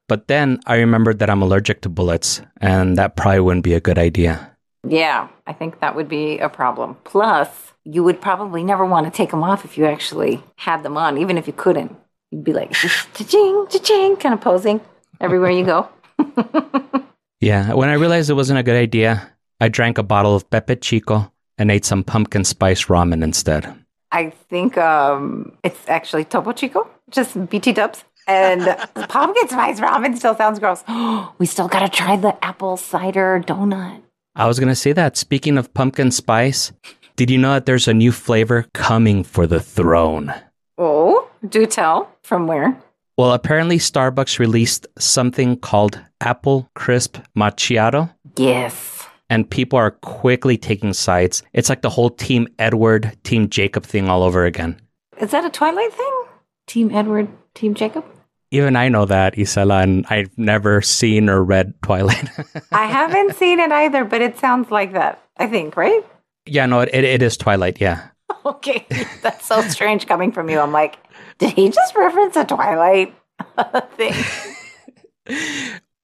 But 0.10 0.28
then 0.28 0.60
I 0.68 0.76
remembered 0.76 1.20
that 1.20 1.30
I'm 1.30 1.42
allergic 1.42 1.82
to 1.82 1.90
bullets, 1.90 2.42
and 2.60 2.98
that 2.98 3.16
probably 3.16 3.40
wouldn't 3.40 3.64
be 3.64 3.74
a 3.74 3.80
good 3.80 3.98
idea. 3.98 4.52
Yeah, 4.86 5.30
I 5.48 5.54
think 5.54 5.80
that 5.80 5.96
would 5.96 6.10
be 6.10 6.40
a 6.40 6.50
problem. 6.50 6.98
Plus, 7.06 7.50
you 7.86 8.04
would 8.04 8.20
probably 8.20 8.66
never 8.66 8.86
want 8.86 9.08
to 9.08 9.12
take 9.12 9.32
them 9.32 9.44
off 9.44 9.64
if 9.64 9.78
you 9.78 9.86
actually 9.86 10.44
had 10.58 10.84
them 10.84 10.98
on, 10.98 11.18
even 11.18 11.38
if 11.38 11.48
you 11.48 11.54
couldn't. 11.54 11.96
You'd 12.32 12.44
be 12.44 12.52
like, 12.52 12.74
cha-ching, 12.74 13.68
cha-ching, 13.70 14.18
kind 14.18 14.34
of 14.36 14.42
posing 14.42 14.82
everywhere 15.22 15.52
you 15.52 15.66
go. 15.66 15.88
Yeah, 17.44 17.74
when 17.74 17.90
I 17.90 17.96
realized 17.96 18.30
it 18.30 18.36
wasn't 18.36 18.60
a 18.60 18.64
good 18.64 18.78
idea, 18.78 19.30
I 19.60 19.68
drank 19.68 19.98
a 19.98 20.04
bottle 20.04 20.34
of 20.34 20.50
Pepe 20.50 20.78
Chico 20.78 21.30
and 21.58 21.70
ate 21.70 21.84
some 21.84 22.02
pumpkin 22.02 22.46
spice 22.46 22.86
ramen 22.86 23.22
instead. 23.22 23.83
I 24.14 24.30
think 24.30 24.78
um, 24.78 25.58
it's 25.64 25.90
actually 25.90 26.24
Topo 26.24 26.52
Chico, 26.54 26.88
just 27.10 27.50
BT 27.50 27.74
dubs. 27.74 28.06
And 28.28 28.62
pumpkin 29.10 29.50
spice 29.50 29.80
ramen 29.82 30.16
still 30.16 30.36
sounds 30.36 30.60
gross. 30.60 30.84
we 31.40 31.46
still 31.46 31.68
got 31.68 31.80
to 31.80 31.90
try 31.90 32.16
the 32.16 32.34
apple 32.46 32.78
cider 32.78 33.44
donut. 33.46 34.02
I 34.36 34.48
was 34.48 34.60
going 34.60 34.70
to 34.70 34.76
say 34.76 34.94
that. 34.94 35.18
Speaking 35.18 35.58
of 35.58 35.74
pumpkin 35.74 36.12
spice, 36.12 36.72
did 37.16 37.30
you 37.30 37.38
know 37.38 37.54
that 37.54 37.66
there's 37.66 37.88
a 37.88 37.94
new 37.94 38.12
flavor 38.12 38.66
coming 38.74 39.24
for 39.24 39.46
the 39.46 39.60
throne? 39.60 40.34
Oh, 40.78 41.28
do 41.48 41.66
tell. 41.66 42.10
From 42.24 42.48
where? 42.48 42.80
Well, 43.18 43.34
apparently 43.34 43.78
Starbucks 43.78 44.40
released 44.40 44.88
something 44.98 45.58
called 45.58 46.00
Apple 46.22 46.70
Crisp 46.76 47.18
Macchiato, 47.36 48.12
Yes. 48.38 49.03
And 49.34 49.50
people 49.50 49.80
are 49.80 49.90
quickly 49.90 50.58
taking 50.58 50.94
sides. 50.94 51.42
It's 51.54 51.68
like 51.68 51.82
the 51.82 51.90
whole 51.90 52.12
Team 52.12 52.48
Edward, 52.60 53.18
Team 53.24 53.50
Jacob 53.50 53.84
thing 53.84 54.08
all 54.08 54.22
over 54.22 54.46
again. 54.46 54.80
Is 55.20 55.32
that 55.32 55.44
a 55.44 55.50
Twilight 55.50 55.92
thing? 55.92 56.24
Team 56.68 56.92
Edward, 56.94 57.28
Team 57.56 57.74
Jacob? 57.74 58.06
Even 58.52 58.76
I 58.76 58.90
know 58.90 59.06
that, 59.06 59.34
Isela, 59.36 59.82
and 59.82 60.06
I've 60.12 60.30
never 60.38 60.84
seen 60.84 61.32
or 61.32 61.44
read 61.44 61.74
Twilight. 61.82 62.30
I 62.72 62.86
haven't 62.86 63.36
seen 63.36 63.60
it 63.60 63.72
either, 63.72 64.06
but 64.06 64.22
it 64.22 64.38
sounds 64.38 64.70
like 64.70 64.94
that. 64.94 65.20
I 65.38 65.48
think, 65.48 65.76
right? 65.76 66.06
yeah, 66.46 66.68
no, 66.68 66.82
it, 66.82 66.94
it 66.94 67.24
is 67.24 67.36
Twilight, 67.36 67.82
yeah. 67.82 68.10
Okay, 68.46 68.86
that's 69.22 69.46
so 69.46 69.62
strange 69.62 70.06
coming 70.06 70.32
from 70.32 70.50
you. 70.50 70.60
I'm 70.60 70.72
like, 70.72 70.98
did 71.40 71.52
he 71.54 71.70
just 71.70 71.96
reference 71.96 72.36
a 72.36 72.44
Twilight 72.44 73.16
thing? 73.96 74.14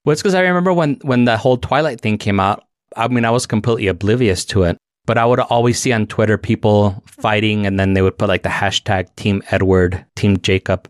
Well, 0.06 0.14
it's 0.14 0.22
because 0.22 0.36
I 0.36 0.42
remember 0.42 0.72
when 0.72 0.96
when 1.02 1.26
the 1.26 1.38
whole 1.38 1.58
Twilight 1.58 2.00
thing 2.00 2.18
came 2.18 2.40
out. 2.40 2.64
I 2.96 3.08
mean, 3.08 3.26
I 3.26 3.32
was 3.32 3.46
completely 3.46 3.88
oblivious 3.88 4.46
to 4.46 4.64
it, 4.64 4.78
but 5.06 5.18
I 5.18 5.26
would 5.26 5.40
always 5.40 5.80
see 5.80 5.92
on 5.92 6.08
Twitter 6.08 6.38
people 6.38 7.02
fighting, 7.06 7.66
and 7.66 7.80
then 7.80 7.94
they 7.94 8.02
would 8.02 8.18
put 8.18 8.30
like 8.30 8.44
the 8.44 8.50
hashtag 8.50 9.14
Team 9.16 9.42
Edward, 9.52 10.06
Team 10.16 10.38
Jacob, 10.42 10.90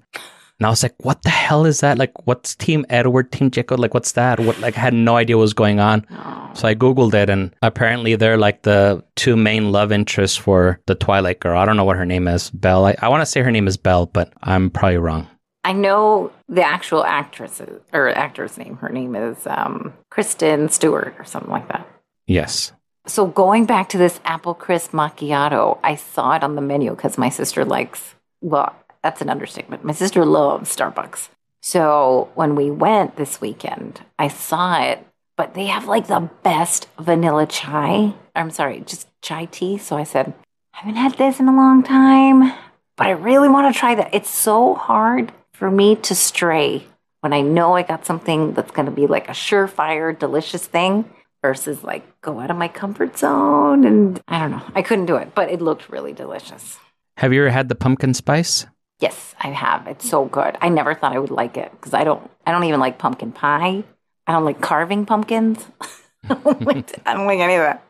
and 0.60 0.66
I 0.66 0.70
was 0.70 0.84
like, 0.84 0.96
"What 0.98 1.24
the 1.24 1.30
hell 1.30 1.66
is 1.66 1.80
that? 1.80 1.98
Like, 1.98 2.12
what's 2.28 2.54
Team 2.56 2.86
Edward, 2.90 3.32
Team 3.32 3.50
Jacob? 3.50 3.80
Like, 3.80 3.94
what's 3.94 4.12
that? 4.14 4.40
What? 4.42 4.60
Like, 4.60 4.78
I 4.78 4.82
had 4.82 4.94
no 4.94 5.16
idea 5.16 5.38
what 5.38 5.42
was 5.42 5.54
going 5.54 5.80
on." 5.80 6.06
So 6.54 6.68
I 6.68 6.76
googled 6.76 7.14
it, 7.14 7.30
and 7.30 7.56
apparently 7.62 8.16
they're 8.16 8.38
like 8.38 8.64
the 8.64 9.04
two 9.16 9.38
main 9.38 9.72
love 9.72 9.92
interests 9.92 10.36
for 10.36 10.82
the 10.86 10.96
Twilight 10.96 11.40
girl. 11.40 11.58
I 11.58 11.66
don't 11.66 11.78
know 11.78 11.86
what 11.86 11.96
her 11.96 12.06
name 12.06 12.28
is, 12.28 12.50
Belle. 12.50 12.86
I, 12.86 12.96
I 13.02 13.08
want 13.08 13.22
to 13.22 13.26
say 13.26 13.42
her 13.42 13.52
name 13.52 13.68
is 13.68 13.78
Belle, 13.78 14.08
but 14.08 14.34
I'm 14.44 14.70
probably 14.70 14.98
wrong. 14.98 15.28
I 15.64 15.72
know 15.74 16.32
the 16.50 16.64
actual 16.64 17.04
actress 17.06 17.62
or 17.94 18.10
actor's 18.10 18.58
name. 18.58 18.78
Her 18.78 18.90
name 18.90 19.16
is 19.16 19.46
um, 19.46 19.94
Kristen 20.10 20.70
Stewart 20.70 21.16
or 21.20 21.24
something 21.24 21.52
like 21.52 21.68
that. 21.70 21.88
Yes. 22.26 22.74
So 23.06 23.28
going 23.28 23.66
back 23.66 23.90
to 23.90 23.98
this 23.98 24.20
apple 24.26 24.56
crisp 24.56 24.92
macchiato, 24.92 25.80
I 25.84 25.96
saw 25.96 26.36
it 26.36 26.44
on 26.44 26.56
the 26.56 26.62
menu 26.62 26.92
because 26.92 27.18
my 27.18 27.30
sister 27.30 27.64
likes. 27.64 28.16
Well, 28.42 28.76
that's 29.04 29.22
an 29.22 29.30
understatement. 29.30 29.84
My 29.84 29.94
sister 29.94 30.26
loves 30.26 30.76
Starbucks. 30.76 31.30
So 31.62 32.30
when 32.36 32.56
we 32.56 32.72
went 32.72 33.16
this 33.16 33.40
weekend, 33.40 34.02
I 34.18 34.28
saw 34.28 34.82
it, 34.82 35.06
but 35.36 35.54
they 35.54 35.68
have 35.68 35.86
like 35.86 36.08
the 36.08 36.30
best 36.44 36.88
vanilla 37.00 37.46
chai. 37.46 38.14
I'm 38.36 38.52
sorry, 38.52 38.82
just 38.82 39.08
chai 39.22 39.46
tea. 39.46 39.78
So 39.78 39.98
I 39.98 40.04
said, 40.04 40.34
I 40.74 40.78
haven't 40.78 40.96
had 40.96 41.18
this 41.18 41.40
in 41.40 41.48
a 41.48 41.56
long 41.56 41.84
time, 41.84 42.54
but 42.96 43.08
I 43.08 43.12
really 43.12 43.50
want 43.50 43.74
to 43.74 43.80
try 43.80 43.96
that. 43.96 44.14
It's 44.14 44.30
so 44.30 44.74
hard 44.74 45.32
for 45.60 45.70
me 45.70 45.98
to 45.98 46.16
stray 46.16 46.86
when 47.20 47.34
I 47.34 47.42
know 47.42 47.76
I 47.76 47.84
got 47.84 48.06
something 48.06 48.54
that's 48.54 48.72
going 48.72 48.86
to 48.86 48.94
be 48.94 49.08
like 49.08 49.28
a 49.28 49.34
surefire, 49.34 50.18
delicious 50.18 50.66
thing 50.66 51.04
versus 51.42 51.84
like 51.84 52.22
go 52.22 52.40
out 52.40 52.50
of 52.50 52.56
my 52.56 52.70
comfort 52.70 53.18
zone. 53.18 53.84
And 53.84 54.22
I 54.30 54.40
don't 54.40 54.52
know, 54.52 54.64
I 54.74 54.82
couldn't 54.82 55.08
do 55.08 55.18
it, 55.18 55.36
but 55.36 55.52
it 55.52 55.62
looked 55.62 55.90
really 55.90 56.14
delicious. 56.14 56.80
Have 57.18 57.34
you 57.34 57.42
ever 57.42 57.50
had 57.50 57.68
the 57.68 57.76
pumpkin 57.76 58.14
spice? 58.14 58.68
Yes, 59.02 59.36
I 59.42 59.50
have. 59.50 59.86
It's 59.88 60.10
so 60.10 60.26
good. 60.26 60.58
I 60.62 60.70
never 60.70 60.96
thought 60.96 61.14
I 61.14 61.20
would 61.20 61.30
like 61.30 61.58
it 61.58 61.72
because 61.72 61.94
I 61.94 62.06
don't. 62.06 62.30
I 62.46 62.52
don't 62.52 62.64
even 62.64 62.80
like 62.80 62.98
pumpkin 62.98 63.34
pie. 63.34 63.84
I 64.28 64.32
don't 64.32 64.46
like 64.46 64.62
carving 64.62 65.06
pumpkins. 65.06 65.66
I 66.30 66.36
don't 66.36 66.62
like, 66.62 67.02
I 67.06 67.14
don't 67.14 67.26
like 67.28 67.40
any 67.40 67.56
of 67.56 67.62
that. 67.62 67.84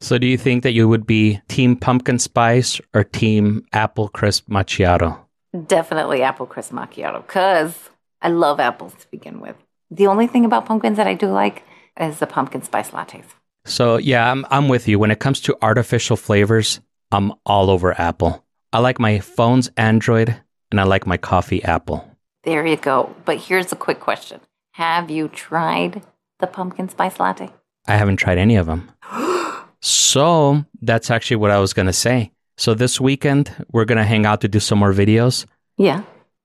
So, 0.00 0.16
do 0.16 0.26
you 0.26 0.38
think 0.38 0.62
that 0.62 0.72
you 0.72 0.88
would 0.88 1.06
be 1.06 1.40
team 1.48 1.76
pumpkin 1.76 2.18
spice 2.18 2.80
or 2.94 3.04
team 3.04 3.66
apple 3.72 4.08
crisp 4.08 4.48
macchiato? 4.48 5.18
Definitely 5.66 6.22
apple 6.22 6.46
crisp 6.46 6.72
macchiato 6.72 7.26
because 7.26 7.90
I 8.20 8.28
love 8.28 8.60
apples 8.60 8.94
to 8.94 9.10
begin 9.10 9.40
with. 9.40 9.56
The 9.90 10.06
only 10.06 10.26
thing 10.26 10.44
about 10.44 10.66
pumpkins 10.66 10.96
that 10.96 11.06
I 11.06 11.14
do 11.14 11.28
like 11.28 11.64
is 11.98 12.18
the 12.18 12.26
pumpkin 12.26 12.62
spice 12.62 12.90
lattes. 12.90 13.24
So, 13.64 13.96
yeah, 13.96 14.30
I'm, 14.30 14.46
I'm 14.50 14.68
with 14.68 14.88
you. 14.88 14.98
When 14.98 15.10
it 15.10 15.18
comes 15.18 15.40
to 15.42 15.56
artificial 15.62 16.16
flavors, 16.16 16.80
I'm 17.12 17.32
all 17.44 17.70
over 17.70 17.98
Apple. 17.98 18.44
I 18.72 18.80
like 18.80 18.98
my 18.98 19.18
phone's 19.20 19.70
Android 19.76 20.36
and 20.70 20.80
I 20.80 20.84
like 20.84 21.06
my 21.06 21.16
coffee 21.16 21.62
Apple. 21.64 22.08
There 22.44 22.66
you 22.66 22.76
go. 22.76 23.14
But 23.24 23.38
here's 23.38 23.72
a 23.72 23.76
quick 23.76 24.00
question 24.00 24.40
Have 24.72 25.10
you 25.10 25.28
tried 25.28 26.02
the 26.38 26.46
pumpkin 26.46 26.88
spice 26.88 27.18
latte? 27.18 27.50
I 27.86 27.96
haven't 27.96 28.16
tried 28.16 28.38
any 28.38 28.56
of 28.56 28.66
them. 28.66 28.90
so, 29.80 30.64
that's 30.82 31.10
actually 31.10 31.36
what 31.36 31.50
I 31.50 31.58
was 31.58 31.72
going 31.72 31.86
to 31.86 31.92
say. 31.92 32.32
So, 32.58 32.74
this 32.74 33.00
weekend, 33.00 33.50
we're 33.72 33.84
going 33.86 33.98
to 33.98 34.04
hang 34.04 34.26
out 34.26 34.40
to 34.42 34.48
do 34.48 34.58
some 34.60 34.80
more 34.80 34.92
videos. 34.92 35.46
Yeah. 35.76 36.02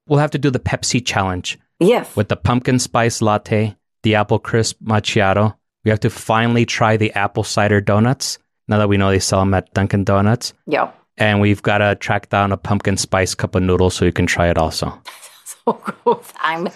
We'll 0.07 0.19
have 0.19 0.31
to 0.31 0.37
do 0.37 0.51
the 0.51 0.59
Pepsi 0.59 1.03
challenge 1.03 1.57
Yes. 1.79 2.15
with 2.15 2.27
the 2.29 2.35
pumpkin 2.35 2.77
spice 2.79 3.19
latte, 3.21 3.75
the 4.03 4.15
apple 4.15 4.37
crisp 4.39 4.77
macchiato. 4.83 5.55
We 5.83 5.89
have 5.89 5.99
to 6.01 6.09
finally 6.11 6.65
try 6.65 6.97
the 6.97 7.11
apple 7.13 7.43
cider 7.43 7.81
donuts 7.81 8.37
now 8.67 8.77
that 8.77 8.87
we 8.89 8.95
know 8.97 9.09
they 9.09 9.19
sell 9.19 9.39
them 9.39 9.53
at 9.55 9.73
Dunkin' 9.73 10.03
Donuts. 10.05 10.53
Yo. 10.67 10.91
And 11.17 11.41
we've 11.41 11.61
got 11.61 11.79
to 11.79 11.95
track 11.95 12.29
down 12.29 12.51
a 12.51 12.57
pumpkin 12.57 12.95
spice 12.95 13.33
cup 13.35 13.55
of 13.55 13.63
noodles 13.63 13.95
so 13.95 14.05
you 14.05 14.11
can 14.13 14.25
try 14.27 14.47
it 14.49 14.57
also. 14.57 14.93
So 15.65 15.73
gross. 15.73 16.31
I'm 16.41 16.67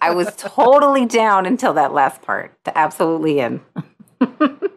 I 0.00 0.10
was 0.10 0.34
totally 0.36 1.06
down 1.06 1.44
until 1.46 1.72
that 1.74 1.92
last 1.92 2.22
part. 2.22 2.52
Absolutely 2.66 3.38
in. 3.40 3.60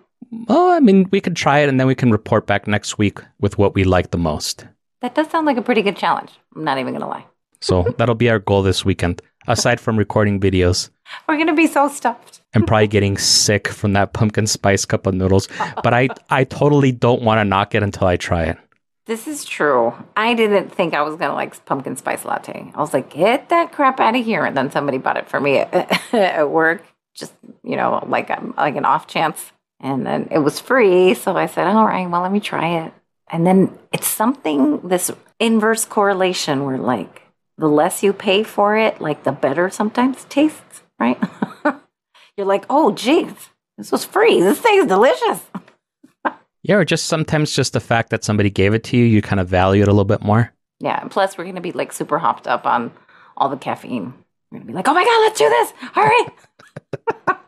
Well, 0.48 0.70
I 0.72 0.80
mean, 0.80 1.08
we 1.12 1.22
could 1.22 1.36
try 1.36 1.60
it 1.60 1.70
and 1.70 1.80
then 1.80 1.88
we 1.88 1.96
can 1.96 2.12
report 2.12 2.46
back 2.48 2.68
next 2.68 2.98
week 2.98 3.20
with 3.40 3.58
what 3.58 3.74
we 3.76 3.84
like 3.84 4.12
the 4.12 4.18
most. 4.18 4.68
That 5.02 5.16
does 5.16 5.30
sound 5.30 5.46
like 5.46 5.58
a 5.58 5.62
pretty 5.62 5.82
good 5.82 5.98
challenge. 5.98 6.32
I'm 6.56 6.64
not 6.64 6.78
even 6.78 6.94
gonna 6.94 7.08
lie. 7.08 7.26
So 7.62 7.84
that'll 7.98 8.16
be 8.16 8.30
our 8.30 8.40
goal 8.40 8.62
this 8.64 8.84
weekend, 8.86 9.22
aside 9.48 9.80
from 9.80 9.98
recording 9.98 10.40
videos 10.40 10.90
We're 11.28 11.38
gonna 11.38 11.54
be 11.54 11.68
so 11.68 11.88
stuffed. 11.88 12.42
and 12.54 12.66
probably 12.68 12.88
getting 12.88 13.18
sick 13.18 13.68
from 13.68 13.94
that 13.94 14.14
pumpkin 14.14 14.48
spice 14.48 14.86
cup 14.86 15.06
of 15.08 15.14
noodles. 15.14 15.48
But 15.84 15.94
I, 15.94 16.10
I 16.30 16.44
totally 16.44 16.92
don't 16.92 17.22
want 17.22 17.40
to 17.40 17.46
knock 17.46 17.76
it 17.76 17.84
until 17.84 18.08
I 18.08 18.18
try 18.18 18.44
it. 18.46 18.58
This 19.06 19.28
is 19.28 19.46
true. 19.46 19.94
I 20.18 20.34
didn't 20.34 20.70
think 20.74 20.96
I 20.96 21.02
was 21.04 21.16
gonna 21.16 21.36
like 21.36 21.64
pumpkin 21.66 21.96
spice 21.96 22.26
latte. 22.26 22.72
I 22.74 22.80
was 22.80 22.94
like, 22.94 23.12
get 23.12 23.50
that 23.50 23.72
crap 23.72 24.00
out 24.00 24.16
of 24.16 24.26
here. 24.26 24.44
And 24.44 24.58
then 24.58 24.72
somebody 24.72 24.98
bought 24.98 25.18
it 25.18 25.30
for 25.30 25.40
me 25.40 25.60
at, 25.60 26.02
at 26.14 26.50
work, 26.50 26.84
just 27.14 27.34
you 27.64 27.76
know, 27.76 28.04
like 28.08 28.32
um, 28.32 28.56
like 28.58 28.76
an 28.76 28.86
off 28.86 29.06
chance. 29.08 29.52
And 29.86 30.04
then 30.04 30.30
it 30.32 30.40
was 30.40 30.60
free, 30.60 31.14
so 31.14 31.38
I 31.38 31.46
said, 31.46 31.68
all 31.68 31.86
right, 31.86 32.10
well, 32.10 32.24
let 32.24 32.32
me 32.32 32.40
try 32.40 32.86
it. 32.86 32.94
And 33.30 33.46
then 33.46 33.78
it's 33.94 34.08
something 34.08 34.80
this 34.80 35.12
inverse 35.40 35.86
correlation 35.86 36.66
where 36.66 36.80
like 36.80 37.22
the 37.60 37.68
less 37.68 38.02
you 38.02 38.12
pay 38.12 38.42
for 38.42 38.76
it, 38.76 39.00
like 39.00 39.24
the 39.24 39.32
better 39.32 39.70
sometimes 39.70 40.24
tastes, 40.24 40.82
right? 41.00 41.22
You're 42.36 42.48
like, 42.48 42.66
oh, 42.68 42.94
geez, 42.94 43.32
this 43.78 43.92
was 43.92 44.04
free. 44.04 44.42
This 44.42 44.60
thing 44.60 44.80
is 44.80 44.88
delicious. 44.88 45.42
Yeah, 46.68 46.78
or 46.78 46.84
just 46.84 47.06
sometimes 47.06 47.56
just 47.56 47.74
the 47.74 47.80
fact 47.80 48.10
that 48.10 48.24
somebody 48.24 48.50
gave 48.50 48.74
it 48.74 48.84
to 48.86 48.98
you, 48.98 49.06
you 49.06 49.22
kind 49.22 49.40
of 49.40 49.48
value 49.48 49.84
it 49.84 49.88
a 49.88 49.92
little 49.92 50.04
bit 50.04 50.24
more. 50.24 50.52
Yeah, 50.80 51.00
and 51.00 51.12
plus 51.12 51.38
we're 51.38 51.46
gonna 51.46 51.62
be 51.62 51.74
like 51.74 51.94
super 51.94 52.18
hopped 52.18 52.48
up 52.48 52.66
on 52.66 52.92
all 53.38 53.50
the 53.50 53.56
caffeine. 53.56 54.16
We're 54.50 54.58
gonna 54.58 54.66
be 54.66 54.74
like, 54.74 54.88
oh 54.88 54.96
my 54.96 55.04
god, 55.04 55.20
let's 55.22 55.38
do 55.38 55.48
this! 55.48 55.74
Hurry! 55.94 57.38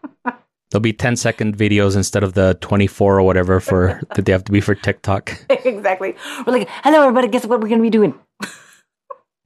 There'll 0.70 0.82
be 0.82 0.94
10 0.94 1.16
second 1.16 1.58
videos 1.58 1.96
instead 1.96 2.24
of 2.24 2.34
the 2.34 2.58
24 2.60 3.20
or 3.20 3.24
whatever 3.24 3.60
for 3.60 4.02
that 4.16 4.26
they 4.26 4.32
have 4.32 4.44
to 4.46 4.52
be 4.52 4.62
for 4.62 4.76
TikTok. 4.76 5.46
exactly. 5.50 6.16
We're 6.46 6.54
like, 6.54 6.70
hello 6.84 7.02
everybody, 7.02 7.28
guess 7.30 7.46
what 7.46 7.62
we're 7.62 7.70
gonna 7.70 7.82
be 7.82 7.90
doing? 7.90 8.14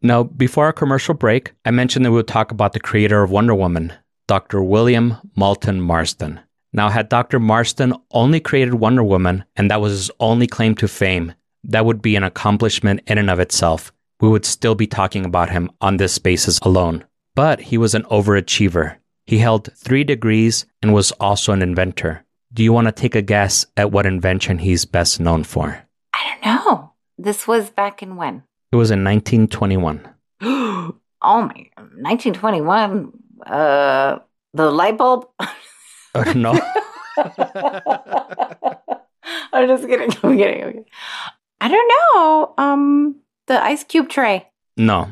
Now, 0.04 0.24
before 0.24 0.66
our 0.66 0.74
commercial 0.74 1.14
break, 1.14 1.52
I 1.64 1.70
mentioned 1.70 2.04
that 2.04 2.10
we 2.10 2.18
would 2.18 2.28
talk 2.28 2.52
about 2.52 2.74
the 2.74 2.80
creator 2.80 3.22
of 3.22 3.30
Wonder 3.30 3.54
Woman, 3.54 3.94
Dr. 4.28 4.64
William 4.64 5.18
Moulton 5.36 5.80
Marston. 5.80 6.40
Now, 6.74 6.90
had 6.90 7.08
Dr. 7.08 7.40
Marston 7.40 7.94
only 8.10 8.40
created 8.40 8.74
Wonder 8.74 9.04
Woman 9.04 9.46
and 9.56 9.70
that 9.70 9.80
was 9.80 9.92
his 9.92 10.12
only 10.20 10.48
claim 10.48 10.74
to 10.76 10.88
fame, 10.88 11.36
that 11.66 11.86
would 11.86 12.02
be 12.02 12.16
an 12.16 12.24
accomplishment 12.24 13.02
in 13.06 13.20
and 13.20 13.30
of 13.30 13.40
itself. 13.40 13.94
We 14.20 14.30
would 14.30 14.46
still 14.46 14.74
be 14.74 14.88
talking 14.88 15.24
about 15.24 15.52
him 15.52 15.70
on 15.82 15.98
this 15.98 16.18
basis 16.18 16.58
alone. 16.64 17.06
But 17.36 17.62
he 17.62 17.78
was 17.78 17.94
an 17.94 18.04
overachiever. 18.04 18.98
He 19.26 19.38
held 19.38 19.70
three 19.76 20.04
degrees 20.04 20.66
and 20.82 20.94
was 20.94 21.12
also 21.14 21.54
an 21.54 21.62
inventor. 21.62 22.26
Do 22.54 22.64
you 22.64 22.74
want 22.74 22.88
to 22.88 22.92
take 22.92 23.16
a 23.16 23.22
guess 23.22 23.66
at 23.78 23.92
what 23.92 24.06
invention 24.06 24.58
he's 24.58 24.86
best 24.86 25.20
known 25.20 25.44
for? 25.44 25.82
I 26.14 26.20
don't 26.30 26.44
know. 26.46 26.92
This 27.18 27.48
was 27.48 27.70
back 27.70 28.04
in 28.04 28.16
when? 28.18 28.44
It 28.72 28.76
was 28.76 28.92
in 28.92 29.04
1921. 29.04 30.08
oh 30.42 30.94
my 31.22 31.70
1921. 31.78 33.12
Uh 33.46 34.20
the 34.54 34.72
light 34.72 34.98
bulb? 34.98 35.28
Uh, 36.14 36.34
no. 36.34 36.52
I'm 39.54 39.68
just 39.68 39.88
kidding. 39.88 40.12
I'm 40.24 40.38
kidding. 40.38 40.62
I'm 40.62 40.72
kidding. 40.72 40.86
I 41.62 41.68
don't 41.70 41.88
know. 41.88 42.54
Um 42.58 43.16
the 43.48 43.64
ice 43.64 43.86
cube 43.86 44.10
tray. 44.10 44.50
No. 44.76 45.10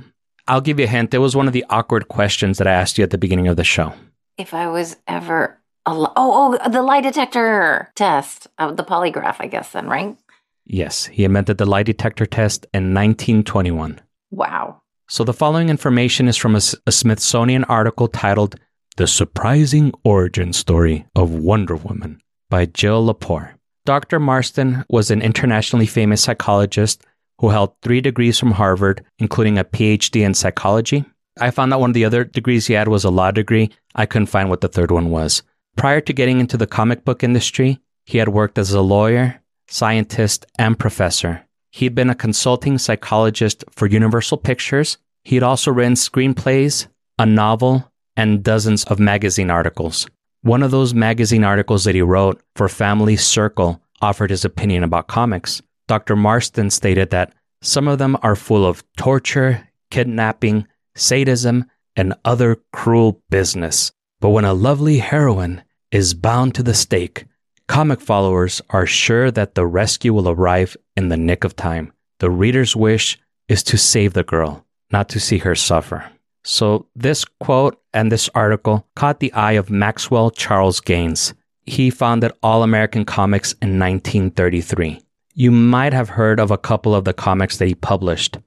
I'll 0.50 0.62
give 0.62 0.80
you 0.80 0.86
a 0.86 0.90
hint. 0.90 1.14
It 1.14 1.20
was 1.20 1.36
one 1.36 1.48
of 1.48 1.54
the 1.54 1.66
awkward 1.70 2.08
questions 2.08 2.58
that 2.58 2.68
I 2.68 2.74
asked 2.74 2.98
you 2.98 3.04
at 3.04 3.12
the 3.12 3.18
beginning 3.18 3.48
of 3.48 3.56
the 3.56 3.64
show. 3.64 3.94
if 4.38 4.54
I 4.54 4.68
was 4.68 4.96
ever 5.08 5.60
al- 5.86 6.14
oh 6.16 6.58
oh 6.64 6.70
the 6.70 6.82
lie 6.82 7.02
detector 7.02 7.92
test 7.96 8.48
of 8.58 8.76
the 8.78 8.84
polygraph, 8.84 9.38
I 9.40 9.48
guess 9.48 9.72
then 9.72 9.88
right? 9.88 10.18
Yes, 10.66 11.06
he 11.06 11.24
invented 11.24 11.58
the 11.58 11.66
lie 11.66 11.84
detector 11.84 12.26
test 12.26 12.66
in 12.74 12.94
1921. 12.94 14.00
Wow. 14.32 14.82
So 15.08 15.24
the 15.24 15.34
following 15.34 15.70
information 15.70 16.28
is 16.28 16.38
from 16.38 16.56
a 16.56 16.62
Smithsonian 16.92 17.64
article 17.66 18.08
titled 18.08 18.56
The 18.98 19.08
Surprising 19.08 19.92
Origin 20.04 20.54
Story 20.54 21.06
of 21.16 21.32
Wonder 21.32 21.76
Woman 21.76 22.22
by 22.50 22.66
Jill 22.66 23.06
Lepore. 23.08 23.54
Dr. 23.86 24.20
Marston 24.20 24.86
was 24.90 25.10
an 25.10 25.22
internationally 25.24 25.88
famous 25.88 26.22
psychologist 26.22 27.04
who 27.40 27.50
held 27.50 27.74
three 27.82 28.02
degrees 28.02 28.38
from 28.38 28.52
Harvard, 28.52 29.04
including 29.18 29.58
a 29.58 29.64
PhD 29.64 30.22
in 30.22 30.34
psychology. 30.34 31.06
I 31.40 31.52
found 31.52 31.74
out 31.74 31.80
one 31.80 31.90
of 31.90 31.94
the 31.94 32.06
other 32.06 32.24
degrees 32.24 32.68
he 32.68 32.74
had 32.74 32.88
was 32.88 33.04
a 33.04 33.10
law 33.10 33.32
degree. 33.32 33.72
I 33.96 34.06
couldn't 34.06 34.28
find 34.28 34.50
what 34.50 34.62
the 34.62 34.68
third 34.68 34.92
one 34.92 35.10
was. 35.10 35.42
Prior 35.78 36.02
to 36.02 36.14
getting 36.14 36.40
into 36.40 36.58
the 36.58 36.68
comic 36.68 37.06
book 37.06 37.24
industry, 37.24 37.80
he 38.06 38.18
had 38.18 38.30
worked 38.30 38.58
as 38.58 38.74
a 38.74 38.82
lawyer, 38.82 39.42
scientist, 39.70 40.46
and 40.58 40.78
professor. 40.78 41.46
He'd 41.72 41.96
been 41.96 42.10
a 42.10 42.16
consulting 42.16 42.78
psychologist 42.78 43.64
for 43.72 43.88
Universal 43.88 44.40
Pictures. 44.40 44.98
He'd 45.24 45.44
also 45.44 45.72
written 45.72 45.94
screenplays, 45.94 46.88
a 47.18 47.26
novel, 47.26 47.90
and 48.18 48.44
dozens 48.44 48.84
of 48.86 49.00
magazine 49.00 49.50
articles. 49.50 50.08
One 50.42 50.64
of 50.64 50.72
those 50.72 50.94
magazine 50.94 51.44
articles 51.44 51.84
that 51.84 51.96
he 51.96 52.02
wrote 52.02 52.42
for 52.56 52.68
Family 52.68 53.16
Circle 53.16 53.82
offered 54.02 54.30
his 54.30 54.44
opinion 54.44 54.84
about 54.84 55.08
comics. 55.08 55.62
Dr. 55.90 56.16
Marston 56.16 56.70
stated 56.70 57.10
that 57.10 57.34
some 57.64 57.88
of 57.88 57.98
them 57.98 58.16
are 58.22 58.36
full 58.36 58.64
of 58.64 58.84
torture, 58.96 59.68
kidnapping, 59.90 60.68
sadism, 60.96 61.66
and 61.96 62.14
other 62.24 62.60
cruel 62.72 63.24
business. 63.32 63.92
But 64.22 64.30
when 64.30 64.46
a 64.46 64.54
lovely 64.54 65.00
heroine 65.00 65.64
is 65.92 66.14
bound 66.14 66.54
to 66.56 66.64
the 66.64 66.76
stake, 66.76 67.26
comic 67.68 68.02
followers 68.02 68.62
are 68.70 68.86
sure 68.86 69.32
that 69.32 69.56
the 69.56 69.66
rescue 69.66 70.14
will 70.14 70.30
arrive 70.30 70.78
in 70.96 71.10
the 71.10 71.18
nick 71.18 71.44
of 71.44 71.56
time. 71.56 71.92
The 72.20 72.30
reader's 72.30 72.76
wish 72.76 73.18
is 73.48 73.64
to 73.64 73.78
save 73.78 74.14
the 74.14 74.24
girl, 74.24 74.64
not 74.92 75.10
to 75.10 75.20
see 75.20 75.40
her 75.40 75.56
suffer. 75.56 76.06
So, 76.44 76.86
this 76.96 77.26
quote 77.26 77.82
and 77.96 78.12
this 78.12 78.30
article 78.36 78.88
caught 78.96 79.20
the 79.20 79.34
eye 79.34 79.54
of 79.54 79.72
Maxwell 79.72 80.30
Charles 80.30 80.82
Gaines. 80.82 81.34
He 81.66 81.90
founded 81.90 82.32
All 82.44 82.62
American 82.62 83.06
Comics 83.06 83.54
in 83.54 83.80
1933. 83.80 85.02
You 85.34 85.52
might 85.52 85.94
have 85.94 86.10
heard 86.10 86.40
of 86.40 86.52
a 86.52 86.58
couple 86.58 86.96
of 86.96 87.06
the 87.06 87.14
comics 87.14 87.58
that 87.58 87.68
he 87.68 87.76
published. 87.76 88.38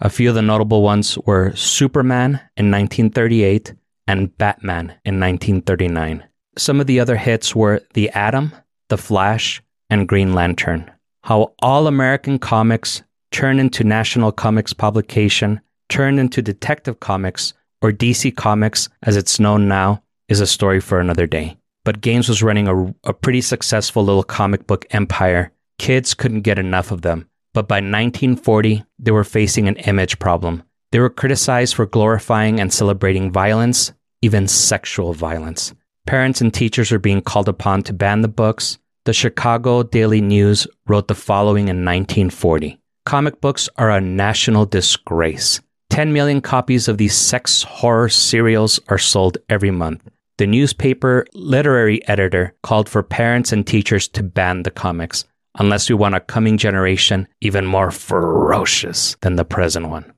A 0.00 0.10
few 0.10 0.28
of 0.28 0.34
the 0.34 0.42
notable 0.42 0.82
ones 0.82 1.16
were 1.18 1.54
Superman 1.56 2.34
in 2.56 2.70
1938 2.70 3.72
and 4.06 4.36
Batman 4.36 4.90
in 5.04 5.18
1939. 5.18 6.24
Some 6.58 6.80
of 6.80 6.86
the 6.86 7.00
other 7.00 7.16
hits 7.16 7.56
were 7.56 7.80
The 7.94 8.10
Atom, 8.10 8.52
The 8.88 8.98
Flash, 8.98 9.62
and 9.90 10.08
Green 10.08 10.34
Lantern. 10.34 10.90
How 11.22 11.54
All 11.60 11.86
American 11.86 12.38
Comics 12.38 13.02
turned 13.30 13.58
into 13.58 13.84
National 13.84 14.32
Comics 14.32 14.72
publication, 14.72 15.60
turned 15.88 16.20
into 16.20 16.42
Detective 16.42 17.00
Comics, 17.00 17.52
or 17.82 17.92
DC 17.92 18.34
Comics 18.36 18.88
as 19.02 19.16
it's 19.16 19.40
known 19.40 19.68
now, 19.68 20.02
is 20.28 20.40
a 20.40 20.46
story 20.46 20.80
for 20.80 21.00
another 21.00 21.26
day. 21.26 21.56
But 21.84 22.00
Gaines 22.00 22.28
was 22.28 22.42
running 22.42 22.68
a, 22.68 22.94
a 23.04 23.12
pretty 23.12 23.40
successful 23.40 24.04
little 24.04 24.24
comic 24.24 24.66
book 24.66 24.86
empire. 24.90 25.52
Kids 25.78 26.14
couldn't 26.14 26.40
get 26.40 26.58
enough 26.58 26.90
of 26.90 27.02
them. 27.02 27.28
But 27.52 27.68
by 27.68 27.76
1940, 27.76 28.84
they 28.98 29.10
were 29.10 29.24
facing 29.24 29.66
an 29.66 29.76
image 29.76 30.18
problem. 30.18 30.62
They 30.92 31.00
were 31.00 31.10
criticized 31.10 31.74
for 31.74 31.86
glorifying 31.86 32.60
and 32.60 32.72
celebrating 32.72 33.32
violence, 33.32 33.92
even 34.22 34.46
sexual 34.46 35.14
violence. 35.14 35.74
Parents 36.06 36.40
and 36.40 36.52
teachers 36.52 36.92
were 36.92 36.98
being 36.98 37.22
called 37.22 37.48
upon 37.48 37.82
to 37.84 37.92
ban 37.92 38.20
the 38.20 38.28
books. 38.28 38.78
The 39.04 39.12
Chicago 39.12 39.82
Daily 39.82 40.20
News 40.20 40.66
wrote 40.86 41.08
the 41.08 41.14
following 41.14 41.68
in 41.68 41.84
1940 41.84 42.78
Comic 43.04 43.40
books 43.40 43.68
are 43.76 43.90
a 43.90 44.00
national 44.00 44.66
disgrace. 44.66 45.60
10 45.90 46.12
million 46.12 46.40
copies 46.40 46.88
of 46.88 46.98
these 46.98 47.14
sex 47.14 47.62
horror 47.62 48.08
serials 48.08 48.80
are 48.88 48.98
sold 48.98 49.38
every 49.48 49.70
month. 49.70 50.02
The 50.38 50.46
newspaper 50.46 51.24
literary 51.32 52.06
editor 52.08 52.54
called 52.62 52.88
for 52.88 53.02
parents 53.02 53.52
and 53.52 53.66
teachers 53.66 54.08
to 54.08 54.22
ban 54.22 54.64
the 54.64 54.70
comics 54.70 55.24
unless 55.56 55.88
we 55.88 55.94
want 55.94 56.14
a 56.14 56.20
coming 56.20 56.58
generation 56.58 57.26
even 57.40 57.66
more 57.66 57.90
ferocious 57.90 59.16
than 59.20 59.36
the 59.36 59.44
present 59.44 59.88
one. 59.88 60.12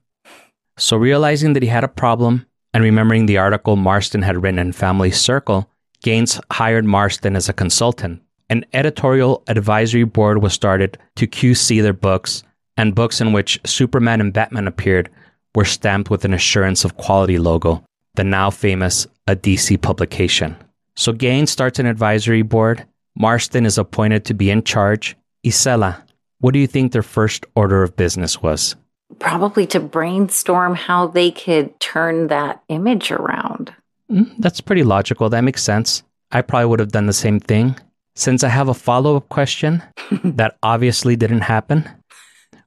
So, 0.77 0.95
realizing 0.95 1.53
that 1.53 1.63
he 1.63 1.69
had 1.69 1.83
a 1.83 1.89
problem 1.89 2.45
and 2.73 2.83
remembering 2.83 3.25
the 3.25 3.37
article 3.37 3.75
Marston 3.75 4.21
had 4.21 4.41
written 4.41 4.59
in 4.59 4.71
Family 4.71 5.11
Circle, 5.11 5.69
Gaines 6.01 6.39
hired 6.51 6.85
Marston 6.85 7.35
as 7.35 7.49
a 7.49 7.53
consultant. 7.53 8.21
An 8.49 8.65
editorial 8.73 9.43
advisory 9.47 10.05
board 10.05 10.41
was 10.41 10.53
started 10.53 10.97
to 11.17 11.27
QC 11.27 11.81
their 11.81 11.93
books, 11.93 12.43
and 12.77 12.95
books 12.95 13.19
in 13.19 13.33
which 13.33 13.59
Superman 13.65 14.21
and 14.21 14.33
Batman 14.33 14.67
appeared 14.67 15.09
were 15.55 15.65
stamped 15.65 16.09
with 16.09 16.25
an 16.25 16.33
assurance 16.33 16.85
of 16.85 16.97
quality 16.97 17.37
logo, 17.37 17.83
the 18.15 18.23
now 18.23 18.49
famous 18.49 19.07
A 19.27 19.35
DC 19.35 19.81
publication. 19.81 20.55
So 20.95 21.11
Gaines 21.11 21.51
starts 21.51 21.79
an 21.79 21.85
advisory 21.85 22.41
board. 22.41 22.85
Marston 23.15 23.65
is 23.65 23.77
appointed 23.77 24.25
to 24.25 24.33
be 24.33 24.49
in 24.49 24.63
charge. 24.63 25.15
Isela, 25.45 26.01
what 26.39 26.53
do 26.53 26.59
you 26.59 26.67
think 26.67 26.91
their 26.91 27.03
first 27.03 27.45
order 27.55 27.83
of 27.83 27.95
business 27.95 28.41
was? 28.41 28.75
Probably 29.19 29.65
to 29.67 29.79
brainstorm 29.79 30.75
how 30.75 31.07
they 31.07 31.31
could 31.31 31.79
turn 31.79 32.27
that 32.27 32.61
image 32.69 33.11
around. 33.11 33.73
Mm, 34.11 34.31
that's 34.37 34.61
pretty 34.61 34.83
logical. 34.83 35.29
That 35.29 35.41
makes 35.41 35.63
sense. 35.63 36.03
I 36.31 36.41
probably 36.41 36.67
would 36.67 36.79
have 36.79 36.91
done 36.91 37.07
the 37.07 37.13
same 37.13 37.39
thing. 37.39 37.75
Since 38.15 38.43
I 38.43 38.49
have 38.49 38.67
a 38.69 38.73
follow 38.73 39.15
up 39.15 39.29
question 39.29 39.81
that 40.23 40.57
obviously 40.61 41.15
didn't 41.15 41.41
happen, 41.41 41.89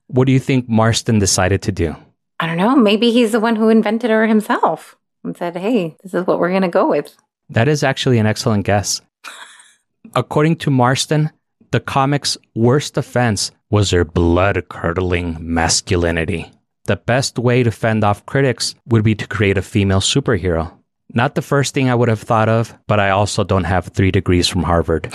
what 0.07 0.27
do 0.27 0.33
you 0.33 0.39
think 0.41 0.69
Marston 0.69 1.19
decided 1.19 1.63
to 1.63 1.73
do? 1.73 1.95
I 2.41 2.47
don't 2.47 2.57
know. 2.57 2.75
Maybe 2.75 3.13
he's 3.13 3.33
the 3.33 3.41
one 3.41 3.57
who 3.57 3.69
invented 3.69 4.11
her 4.11 4.27
himself 4.27 4.97
and 5.23 5.37
said, 5.37 5.57
hey, 5.57 5.97
this 6.03 6.15
is 6.15 6.27
what 6.27 6.39
we're 6.39 6.51
going 6.51 6.63
to 6.63 6.69
go 6.69 6.89
with. 6.89 7.17
That 7.51 7.69
is 7.69 7.83
actually 7.83 8.19
an 8.19 8.27
excellent 8.27 8.65
guess. 8.65 9.01
According 10.15 10.57
to 10.57 10.71
Marston, 10.71 11.31
the 11.73 11.81
comic's 11.81 12.37
worst 12.55 12.99
offense 12.99 13.51
was 13.71 13.91
their 13.91 14.05
blood 14.05 14.63
curdling 14.69 15.39
masculinity. 15.41 16.53
The 16.85 16.97
best 16.97 17.39
way 17.39 17.63
to 17.63 17.71
fend 17.71 18.05
off 18.05 18.27
critics 18.27 18.75
would 18.87 19.03
be 19.03 19.15
to 19.15 19.27
create 19.27 19.57
a 19.57 19.63
female 19.63 20.01
superhero. 20.01 20.71
Not 21.15 21.35
the 21.35 21.43
first 21.43 21.73
thing 21.73 21.89
I 21.89 21.95
would 21.95 22.11
have 22.11 22.21
thought 22.21 22.51
of, 22.51 22.77
but 22.87 23.01
I 23.01 23.11
also 23.11 23.43
don't 23.43 23.65
have 23.65 23.87
three 23.87 24.11
degrees 24.11 24.49
from 24.49 24.65
Harvard. 24.65 25.13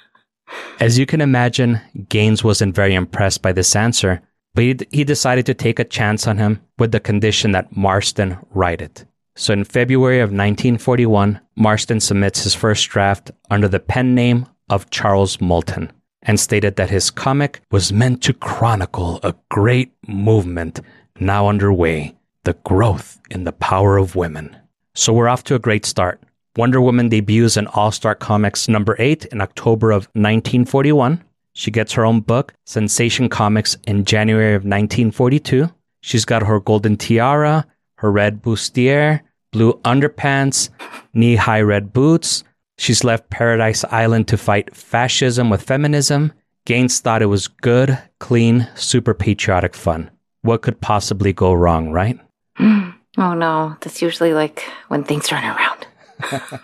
As 0.80 0.98
you 0.98 1.06
can 1.06 1.22
imagine, 1.22 1.80
Gaines 2.08 2.44
wasn't 2.44 2.74
very 2.74 2.94
impressed 2.94 3.40
by 3.40 3.52
this 3.52 3.74
answer, 3.74 4.20
but 4.54 4.64
he, 4.64 4.78
he 4.90 5.04
decided 5.04 5.46
to 5.46 5.54
take 5.54 5.78
a 5.78 5.84
chance 5.84 6.26
on 6.26 6.36
him 6.36 6.60
with 6.78 6.92
the 6.92 7.00
condition 7.00 7.52
that 7.52 7.74
Marston 7.74 8.36
write 8.50 8.82
it. 8.82 9.06
So 9.36 9.54
in 9.54 9.64
February 9.64 10.20
of 10.20 10.28
1941, 10.28 11.40
Marston 11.56 12.00
submits 12.00 12.42
his 12.42 12.54
first 12.54 12.88
draft 12.90 13.30
under 13.50 13.68
the 13.68 13.80
pen 13.80 14.14
name 14.14 14.46
of 14.70 14.88
Charles 14.90 15.40
Moulton 15.40 15.92
and 16.22 16.40
stated 16.40 16.76
that 16.76 16.90
his 16.90 17.10
comic 17.10 17.60
was 17.70 17.92
meant 17.92 18.22
to 18.22 18.32
chronicle 18.32 19.20
a 19.22 19.34
great 19.50 19.92
movement 20.06 20.80
now 21.18 21.48
underway, 21.48 22.16
the 22.44 22.54
growth 22.64 23.20
in 23.30 23.44
the 23.44 23.52
power 23.52 23.98
of 23.98 24.16
women. 24.16 24.56
So 24.94 25.12
we're 25.12 25.28
off 25.28 25.44
to 25.44 25.54
a 25.54 25.58
great 25.58 25.84
start. 25.84 26.20
Wonder 26.56 26.80
Woman 26.80 27.08
debuts 27.08 27.56
in 27.56 27.66
All 27.68 27.92
Star 27.92 28.14
Comics 28.14 28.68
number 28.68 28.96
8 28.98 29.26
in 29.26 29.40
October 29.40 29.90
of 29.90 30.04
1941. 30.14 31.22
She 31.52 31.70
gets 31.70 31.92
her 31.92 32.04
own 32.04 32.20
book, 32.20 32.54
Sensation 32.66 33.28
Comics, 33.28 33.76
in 33.86 34.04
January 34.04 34.54
of 34.54 34.62
1942. 34.62 35.70
She's 36.00 36.24
got 36.24 36.42
her 36.42 36.60
golden 36.60 36.96
tiara, 36.96 37.66
her 37.96 38.10
red 38.10 38.42
bustier, 38.42 39.20
blue 39.52 39.74
underpants, 39.84 40.70
knee 41.12 41.36
high 41.36 41.60
red 41.60 41.92
boots. 41.92 42.44
She's 42.80 43.04
left 43.04 43.28
Paradise 43.28 43.84
Island 43.90 44.26
to 44.28 44.38
fight 44.38 44.74
fascism 44.74 45.50
with 45.50 45.60
feminism. 45.60 46.32
Gaines 46.64 46.98
thought 47.00 47.20
it 47.20 47.26
was 47.26 47.46
good, 47.46 47.98
clean, 48.20 48.68
super 48.74 49.12
patriotic 49.12 49.74
fun. 49.74 50.10
What 50.40 50.62
could 50.62 50.80
possibly 50.80 51.34
go 51.34 51.52
wrong, 51.52 51.90
right? 51.90 52.18
oh 52.58 52.94
no, 53.34 53.76
that's 53.82 54.00
usually 54.00 54.32
like 54.32 54.64
when 54.88 55.04
things 55.04 55.28
turn 55.28 55.44
around. 55.44 55.86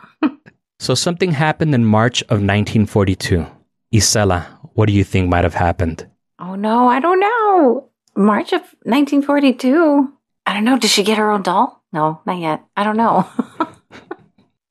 so 0.78 0.94
something 0.94 1.32
happened 1.32 1.74
in 1.74 1.84
March 1.84 2.22
of 2.22 2.40
1942. 2.40 3.44
Isela, 3.92 4.46
what 4.72 4.86
do 4.86 4.94
you 4.94 5.04
think 5.04 5.28
might 5.28 5.44
have 5.44 5.52
happened? 5.52 6.08
Oh 6.38 6.54
no, 6.54 6.88
I 6.88 6.98
don't 6.98 7.20
know. 7.20 7.90
March 8.16 8.54
of 8.54 8.62
1942. 8.84 10.10
I 10.46 10.54
don't 10.54 10.64
know. 10.64 10.78
Did 10.78 10.90
she 10.90 11.04
get 11.04 11.18
her 11.18 11.30
own 11.30 11.42
doll? 11.42 11.84
No, 11.92 12.22
not 12.24 12.38
yet. 12.38 12.64
I 12.74 12.84
don't 12.84 12.96
know. 12.96 13.28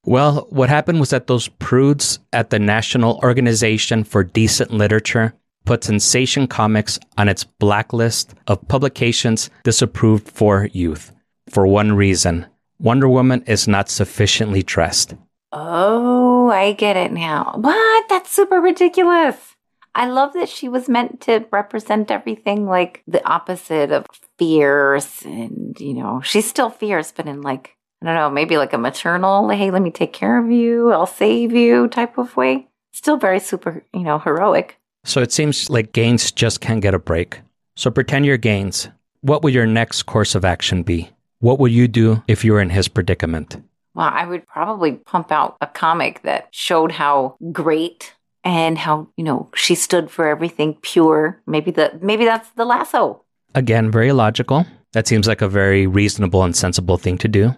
well, 0.05 0.47
what 0.49 0.69
happened 0.69 0.99
was 0.99 1.09
that 1.09 1.27
those 1.27 1.47
prudes 1.47 2.19
at 2.31 2.49
the 2.49 2.59
National 2.59 3.19
Organization 3.23 4.03
for 4.03 4.23
Decent 4.23 4.71
Literature 4.71 5.33
put 5.65 5.83
Sensation 5.83 6.47
Comics 6.47 6.99
on 7.17 7.27
its 7.27 7.43
blacklist 7.43 8.33
of 8.47 8.67
publications 8.67 9.49
disapproved 9.63 10.29
for 10.29 10.69
youth. 10.71 11.11
For 11.49 11.67
one 11.67 11.93
reason 11.93 12.45
Wonder 12.79 13.07
Woman 13.07 13.43
is 13.47 13.67
not 13.67 13.89
sufficiently 13.89 14.61
dressed. 14.61 15.15
Oh, 15.51 16.49
I 16.49 16.73
get 16.73 16.97
it 16.97 17.11
now. 17.11 17.55
What? 17.55 18.09
That's 18.09 18.31
super 18.31 18.59
ridiculous. 18.59 19.55
I 19.95 20.07
love 20.07 20.33
that 20.33 20.49
she 20.49 20.67
was 20.67 20.89
meant 20.89 21.21
to 21.21 21.45
represent 21.51 22.11
everything 22.11 22.65
like 22.67 23.01
the 23.07 23.25
opposite 23.25 23.91
of 23.91 24.05
fierce 24.37 25.21
and, 25.23 25.79
you 25.79 25.93
know, 25.93 26.19
she's 26.21 26.45
still 26.45 26.69
fierce, 26.69 27.13
but 27.13 27.27
in 27.27 27.41
like, 27.41 27.77
I 28.05 28.13
don't 28.13 28.21
know, 28.21 28.29
maybe 28.29 28.57
like 28.57 28.73
a 28.73 28.77
maternal, 28.77 29.49
hey, 29.49 29.71
let 29.71 29.81
me 29.81 29.91
take 29.91 30.13
care 30.13 30.37
of 30.37 30.51
you, 30.51 30.91
I'll 30.91 31.05
save 31.05 31.53
you 31.53 31.87
type 31.87 32.17
of 32.17 32.37
way. 32.37 32.67
Still 32.93 33.17
very 33.17 33.39
super, 33.39 33.83
you 33.93 34.01
know, 34.01 34.19
heroic. 34.19 34.77
So 35.03 35.21
it 35.21 35.31
seems 35.31 35.69
like 35.69 35.91
Gaines 35.91 36.31
just 36.31 36.61
can't 36.61 36.81
get 36.81 36.93
a 36.93 36.99
break. 36.99 37.41
So 37.75 37.91
pretend 37.91 38.25
you're 38.25 38.37
Gaines. 38.37 38.89
What 39.21 39.43
would 39.43 39.53
your 39.53 39.65
next 39.65 40.03
course 40.03 40.35
of 40.35 40.45
action 40.45 40.83
be? 40.83 41.09
What 41.39 41.59
would 41.59 41.71
you 41.71 41.87
do 41.87 42.23
if 42.27 42.45
you 42.45 42.53
were 42.53 42.61
in 42.61 42.69
his 42.69 42.87
predicament? 42.87 43.57
Well, 43.93 44.09
I 44.11 44.25
would 44.25 44.45
probably 44.47 44.93
pump 44.93 45.31
out 45.31 45.57
a 45.61 45.67
comic 45.67 46.21
that 46.23 46.47
showed 46.51 46.91
how 46.91 47.37
great 47.51 48.13
and 48.43 48.77
how, 48.77 49.07
you 49.17 49.23
know, 49.23 49.49
she 49.55 49.73
stood 49.73 50.11
for 50.11 50.27
everything 50.27 50.77
pure. 50.81 51.41
Maybe 51.47 51.71
the 51.71 51.97
maybe 52.01 52.25
that's 52.25 52.49
the 52.51 52.65
lasso. 52.65 53.23
Again, 53.55 53.89
very 53.89 54.11
logical. 54.11 54.65
That 54.93 55.07
seems 55.07 55.27
like 55.27 55.41
a 55.41 55.49
very 55.49 55.87
reasonable 55.87 56.43
and 56.43 56.55
sensible 56.55 56.97
thing 56.97 57.17
to 57.19 57.27
do. 57.27 57.55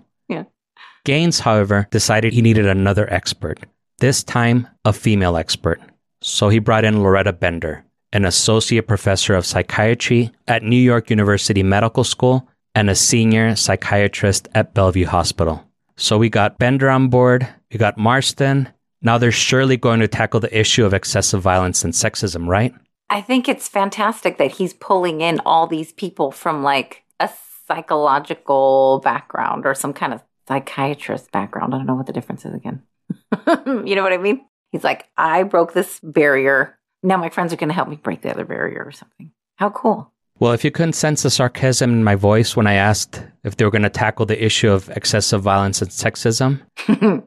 Gaines, 1.07 1.39
however, 1.39 1.87
decided 1.89 2.33
he 2.33 2.41
needed 2.41 2.67
another 2.67 3.11
expert. 3.11 3.65
This 3.99 4.25
time, 4.25 4.67
a 4.83 4.91
female 4.91 5.37
expert. 5.37 5.79
So 6.19 6.49
he 6.49 6.59
brought 6.59 6.83
in 6.83 6.95
Lauretta 6.95 7.39
Bender, 7.39 7.85
an 8.11 8.25
associate 8.25 8.89
professor 8.89 9.33
of 9.33 9.45
psychiatry 9.45 10.31
at 10.49 10.63
New 10.63 10.75
York 10.75 11.09
University 11.09 11.63
Medical 11.63 12.03
School 12.03 12.45
and 12.75 12.89
a 12.89 12.95
senior 12.95 13.55
psychiatrist 13.55 14.49
at 14.53 14.73
Bellevue 14.73 15.05
Hospital. 15.05 15.63
So 15.95 16.17
we 16.17 16.27
got 16.27 16.57
Bender 16.57 16.89
on 16.89 17.07
board, 17.07 17.47
we 17.71 17.77
got 17.77 17.97
Marston, 17.97 18.67
now 19.01 19.17
they're 19.17 19.31
surely 19.31 19.77
going 19.77 20.01
to 20.01 20.09
tackle 20.09 20.41
the 20.41 20.59
issue 20.59 20.83
of 20.83 20.93
excessive 20.93 21.41
violence 21.41 21.85
and 21.85 21.93
sexism, 21.93 22.49
right? 22.49 22.73
I 23.09 23.21
think 23.21 23.47
it's 23.47 23.69
fantastic 23.69 24.39
that 24.39 24.51
he's 24.51 24.73
pulling 24.73 25.21
in 25.21 25.39
all 25.45 25.67
these 25.67 25.93
people 25.93 26.31
from 26.31 26.63
like 26.63 27.05
a 27.21 27.29
psychological 27.65 28.99
background 29.05 29.65
or 29.65 29.73
some 29.73 29.93
kind 29.93 30.13
of 30.13 30.21
psychiatrist 30.47 31.31
background. 31.31 31.73
I 31.73 31.77
don't 31.77 31.87
know 31.87 31.95
what 31.95 32.07
the 32.07 32.13
difference 32.13 32.45
is 32.45 32.53
again. 32.53 32.81
you 33.85 33.95
know 33.95 34.03
what 34.03 34.13
I 34.13 34.17
mean? 34.17 34.45
He's 34.71 34.83
like, 34.83 35.07
I 35.17 35.43
broke 35.43 35.73
this 35.73 35.99
barrier. 36.01 36.77
Now 37.03 37.17
my 37.17 37.29
friends 37.29 37.53
are 37.53 37.57
going 37.57 37.69
to 37.69 37.75
help 37.75 37.87
me 37.87 37.95
break 37.95 38.21
the 38.21 38.31
other 38.31 38.45
barrier 38.45 38.83
or 38.85 38.91
something. 38.91 39.31
How 39.55 39.69
cool. 39.69 40.11
Well, 40.39 40.51
if 40.51 40.63
you 40.63 40.69
couldn't 40.69 40.93
sense 40.93 41.23
the 41.23 41.31
sarcasm 41.31 41.91
in 41.91 42.03
my 42.03 42.15
voice 42.15 42.55
when 42.55 42.67
I 42.67 42.73
asked 42.73 43.23
if 43.43 43.57
they 43.57 43.65
were 43.65 43.71
going 43.71 43.81
to 43.83 43.89
tackle 43.89 44.25
the 44.25 44.43
issue 44.43 44.69
of 44.69 44.89
excessive 44.89 45.41
violence 45.41 45.81
and 45.81 45.89
sexism, 45.89 46.61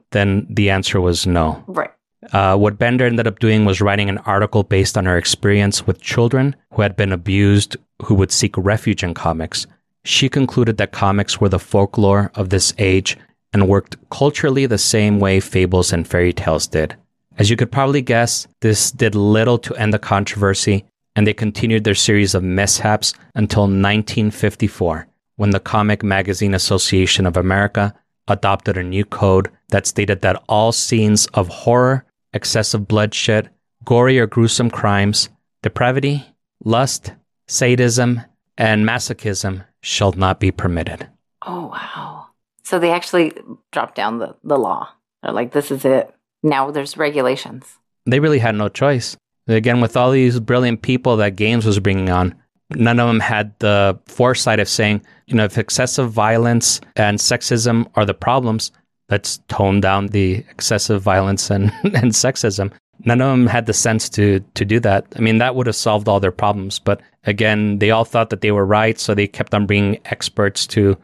then 0.13 0.47
the 0.49 0.71
answer 0.71 1.01
was 1.01 1.27
no. 1.27 1.63
Right. 1.67 1.91
Uh, 2.33 2.57
what 2.57 2.79
Bender 2.79 3.07
ended 3.07 3.27
up 3.27 3.39
doing 3.39 3.65
was 3.65 3.81
writing 3.81 4.09
an 4.09 4.19
article 4.19 4.63
based 4.63 4.97
on 4.97 5.07
her 5.07 5.17
experience 5.17 5.87
with 5.87 6.01
children 6.01 6.55
who 6.73 6.83
had 6.83 6.95
been 6.95 7.13
abused 7.13 7.77
who 8.03 8.15
would 8.15 8.31
seek 8.31 8.57
refuge 8.57 9.03
in 9.03 9.15
comics. 9.15 9.67
She 10.05 10.29
concluded 10.29 10.79
that 10.79 10.93
comics 10.93 11.41
were 11.41 11.49
the 11.49 11.59
folklore 11.59 12.31
of 12.35 12.49
this 12.49 12.73
age 12.79 13.17
and 13.53 13.69
worked 13.69 13.97
culturally 14.11 14.67
the 14.67 14.79
same 14.79 15.21
way 15.21 15.41
fables 15.41 15.93
and 15.93 16.07
fairy 16.07 16.33
tales 16.33 16.67
did. 16.67 16.97
As 17.39 17.51
you 17.51 17.57
could 17.57 17.73
probably 17.73 18.03
guess, 18.03 18.47
this 18.61 18.91
did 18.91 19.15
little 19.15 19.59
to 19.59 19.75
end 19.77 19.93
the 19.93 19.99
controversy 19.99 20.85
and 21.17 21.27
they 21.27 21.35
continued 21.35 21.85
their 21.85 21.95
series 21.95 22.35
of 22.35 22.43
mishaps 22.43 23.15
until 23.35 23.63
1954, 23.63 25.07
when 25.37 25.51
the 25.51 25.61
Comic 25.61 26.03
Magazine 26.03 26.55
Association 26.55 27.27
of 27.27 27.37
America 27.37 27.95
adopted 28.29 28.77
a 28.77 28.83
new 28.83 29.05
code 29.05 29.51
that 29.69 29.87
stated 29.87 30.23
that 30.23 30.43
all 30.49 30.73
scenes 30.73 31.27
of 31.35 31.49
horror, 31.49 32.05
excessive 32.33 32.87
bloodshed, 32.87 33.51
gory 33.85 34.19
or 34.19 34.27
gruesome 34.27 34.71
crimes, 34.71 35.29
depravity, 35.63 36.25
lust, 36.65 37.13
sadism, 37.49 38.23
and 38.57 38.87
masochism 38.87 39.65
shall 39.83 40.12
not 40.12 40.40
be 40.40 40.51
permitted. 40.51 41.09
Oh, 41.47 41.66
wow. 41.66 42.27
So 42.64 42.79
they 42.79 42.90
actually 42.90 43.33
dropped 43.73 43.95
down 43.95 44.19
the, 44.19 44.37
the 44.45 44.59
law. 44.59 44.88
They're 45.23 45.33
like, 45.33 45.53
this 45.53 45.71
is 45.71 45.85
it. 45.85 46.14
Now 46.43 46.71
there's 46.71 46.97
regulations. 46.97 47.66
They 48.07 48.21
really 48.21 48.38
had 48.38 48.55
no 48.55 48.69
choice. 48.69 49.16
Again, 49.47 49.81
with 49.81 49.97
all 49.97 50.11
these 50.11 50.38
brilliant 50.40 50.83
people 50.83 51.16
that 51.16 51.37
Gaines 51.37 51.66
was 51.66 51.81
bringing 51.81 52.11
on, 52.11 52.35
none 52.71 53.01
of 53.01 53.09
them 53.09 53.21
had 53.21 53.59
the 53.59 53.99
foresight 54.07 54.61
of 54.61 54.69
saying, 54.69 55.03
you 55.27 55.35
know, 55.35 55.45
if 55.45 55.59
excessive 55.59 56.11
violence 56.11 56.81
and 56.97 57.19
sexism 57.19 57.90
are 57.95 58.05
the 58.05 58.14
problems, 58.14 58.71
let's 59.09 59.38
tone 59.49 59.81
down 59.81 60.09
the 60.09 60.45
excessive 60.51 61.03
violence 61.03 61.51
and, 61.51 61.73
and 61.85 62.12
sexism. 62.12 62.73
None 63.05 63.21
of 63.21 63.31
them 63.31 63.47
had 63.47 63.67
the 63.67 63.73
sense 63.73 64.09
to 64.11 64.41
to 64.55 64.65
do 64.65 64.81
that. 64.81 65.07
I 65.17 65.21
mean, 65.21 65.39
that 65.39 65.55
would 65.55 65.67
have 65.67 65.77
solved 65.77 66.09
all 66.09 66.21
their 66.21 66.33
problems. 66.33 66.79
But 66.79 67.01
again, 67.25 67.79
they 67.79 67.91
all 67.91 68.05
thought 68.05 68.31
that 68.31 68.41
they 68.41 68.53
were 68.53 68.67
right, 68.67 68.99
so 68.99 69.15
they 69.15 69.27
kept 69.27 69.55
on 69.55 69.67
bringing 69.67 70.01
experts 70.07 70.67
to 70.69 70.97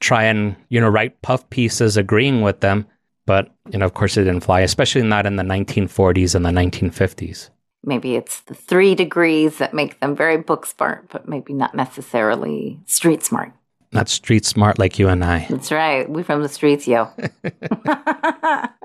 try 0.00 0.24
and 0.24 0.56
you 0.68 0.80
know 0.80 0.88
write 0.88 1.20
puff 1.22 1.48
pieces 1.50 1.96
agreeing 1.96 2.42
with 2.42 2.60
them. 2.60 2.86
But 3.26 3.50
you 3.70 3.78
know, 3.78 3.86
of 3.86 3.94
course, 3.94 4.16
it 4.16 4.24
didn't 4.24 4.44
fly, 4.44 4.60
especially 4.60 5.02
not 5.02 5.26
in 5.26 5.36
the 5.36 5.42
1940s 5.42 6.34
and 6.34 6.44
the 6.44 6.50
1950s. 6.50 7.50
Maybe 7.82 8.14
it's 8.14 8.40
the 8.42 8.54
three 8.54 8.94
degrees 8.94 9.58
that 9.58 9.72
make 9.72 10.00
them 10.00 10.14
very 10.14 10.36
book 10.36 10.66
smart, 10.66 11.08
but 11.10 11.28
maybe 11.28 11.54
not 11.54 11.74
necessarily 11.74 12.78
street 12.86 13.22
smart. 13.22 13.52
Not 13.92 14.08
street 14.08 14.44
smart 14.44 14.78
like 14.78 14.98
you 14.98 15.08
and 15.08 15.24
I. 15.24 15.46
That's 15.48 15.72
right. 15.72 16.08
We're 16.08 16.24
from 16.24 16.42
the 16.42 16.48
streets, 16.48 16.86
yo. 16.86 17.08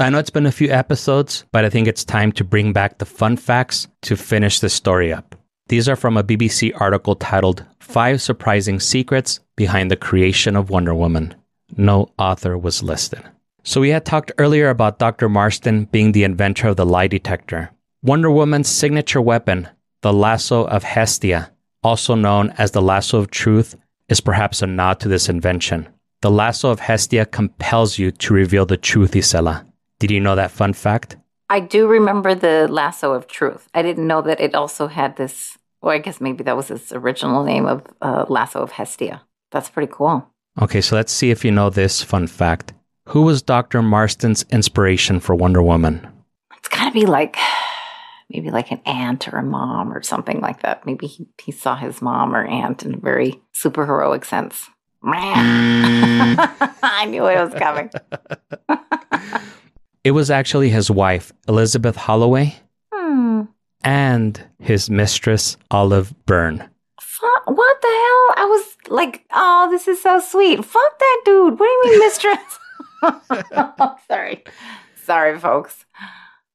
I 0.00 0.10
know 0.10 0.18
it's 0.18 0.30
been 0.30 0.46
a 0.46 0.50
few 0.50 0.70
episodes, 0.70 1.44
but 1.52 1.64
I 1.64 1.70
think 1.70 1.86
it's 1.86 2.04
time 2.04 2.32
to 2.32 2.42
bring 2.42 2.72
back 2.72 2.98
the 2.98 3.04
fun 3.04 3.36
facts 3.36 3.86
to 4.02 4.16
finish 4.16 4.58
this 4.58 4.74
story 4.74 5.12
up. 5.12 5.36
These 5.68 5.88
are 5.88 5.94
from 5.94 6.16
a 6.16 6.24
BBC 6.24 6.72
article 6.80 7.14
titled 7.14 7.64
Five 7.78 8.20
Surprising 8.20 8.80
Secrets 8.80 9.38
Behind 9.54 9.92
the 9.92 9.96
Creation 9.96 10.56
of 10.56 10.68
Wonder 10.68 10.96
Woman. 10.96 11.36
No 11.76 12.10
author 12.18 12.58
was 12.58 12.82
listed. 12.82 13.22
So, 13.62 13.80
we 13.80 13.90
had 13.90 14.04
talked 14.04 14.32
earlier 14.36 14.68
about 14.68 14.98
Dr. 14.98 15.28
Marston 15.28 15.84
being 15.84 16.10
the 16.10 16.24
inventor 16.24 16.68
of 16.68 16.76
the 16.76 16.84
lie 16.84 17.06
detector. 17.06 17.70
Wonder 18.02 18.32
Woman's 18.32 18.68
signature 18.68 19.22
weapon, 19.22 19.68
the 20.02 20.12
lasso 20.12 20.66
of 20.66 20.82
Hestia, 20.82 21.52
also 21.84 22.16
known 22.16 22.50
as 22.58 22.72
the 22.72 22.82
lasso 22.82 23.18
of 23.18 23.30
truth, 23.30 23.76
is 24.08 24.20
perhaps 24.20 24.60
a 24.60 24.66
nod 24.66 24.98
to 25.00 25.08
this 25.08 25.28
invention. 25.28 25.88
The 26.20 26.32
lasso 26.32 26.70
of 26.70 26.80
Hestia 26.80 27.26
compels 27.26 27.96
you 27.96 28.10
to 28.10 28.34
reveal 28.34 28.66
the 28.66 28.76
truth, 28.76 29.12
Isela. 29.12 29.64
Did 29.98 30.10
you 30.10 30.20
know 30.20 30.34
that 30.34 30.50
fun 30.50 30.72
fact? 30.72 31.16
I 31.50 31.60
do 31.60 31.86
remember 31.86 32.34
the 32.34 32.66
lasso 32.68 33.12
of 33.12 33.26
truth. 33.26 33.68
I 33.74 33.82
didn't 33.82 34.06
know 34.06 34.22
that 34.22 34.40
it 34.40 34.54
also 34.54 34.86
had 34.86 35.16
this. 35.16 35.58
Well, 35.80 35.94
I 35.94 35.98
guess 35.98 36.20
maybe 36.20 36.42
that 36.44 36.56
was 36.56 36.70
its 36.70 36.92
original 36.92 37.44
name 37.44 37.66
of 37.66 37.82
uh, 38.00 38.24
lasso 38.28 38.60
of 38.60 38.72
Hestia. 38.72 39.22
That's 39.50 39.68
pretty 39.68 39.92
cool. 39.92 40.26
Okay, 40.60 40.80
so 40.80 40.96
let's 40.96 41.12
see 41.12 41.30
if 41.30 41.44
you 41.44 41.50
know 41.50 41.68
this 41.68 42.02
fun 42.02 42.26
fact. 42.26 42.72
Who 43.08 43.22
was 43.22 43.42
Dr. 43.42 43.82
Marston's 43.82 44.44
inspiration 44.50 45.20
for 45.20 45.34
Wonder 45.34 45.62
Woman? 45.62 46.06
It's 46.56 46.68
got 46.68 46.86
to 46.86 46.92
be 46.92 47.04
like 47.04 47.36
maybe 48.30 48.50
like 48.50 48.70
an 48.70 48.80
aunt 48.86 49.28
or 49.28 49.38
a 49.38 49.42
mom 49.42 49.92
or 49.92 50.02
something 50.02 50.40
like 50.40 50.62
that. 50.62 50.86
Maybe 50.86 51.06
he, 51.06 51.26
he 51.42 51.52
saw 51.52 51.76
his 51.76 52.00
mom 52.00 52.34
or 52.34 52.44
aunt 52.44 52.82
in 52.82 52.94
a 52.94 52.98
very 52.98 53.42
super 53.52 53.84
heroic 53.84 54.24
sense. 54.24 54.70
I 55.06 57.06
knew 57.10 57.26
it 57.26 57.38
was 57.38 57.52
coming. 57.54 57.90
it 60.04 60.12
was 60.12 60.30
actually 60.30 60.68
his 60.68 60.90
wife, 60.90 61.32
Elizabeth 61.48 61.96
Holloway, 61.96 62.54
hmm. 62.92 63.42
and 63.82 64.40
his 64.60 64.90
mistress, 64.90 65.56
Olive 65.70 66.14
Byrne. 66.26 66.68
What 67.46 67.80
the 67.80 67.88
hell? 67.88 68.44
I 68.44 68.46
was 68.48 68.76
like, 68.88 69.24
oh, 69.32 69.68
this 69.70 69.88
is 69.88 70.00
so 70.00 70.20
sweet. 70.20 70.64
Fuck 70.64 70.98
that 70.98 71.22
dude. 71.24 71.58
What 71.58 71.66
do 71.66 71.70
you 71.70 71.82
mean, 71.84 71.98
mistress? 72.00 72.58
oh, 73.02 73.96
sorry. 74.08 74.44
Sorry, 75.04 75.38
folks. 75.38 75.84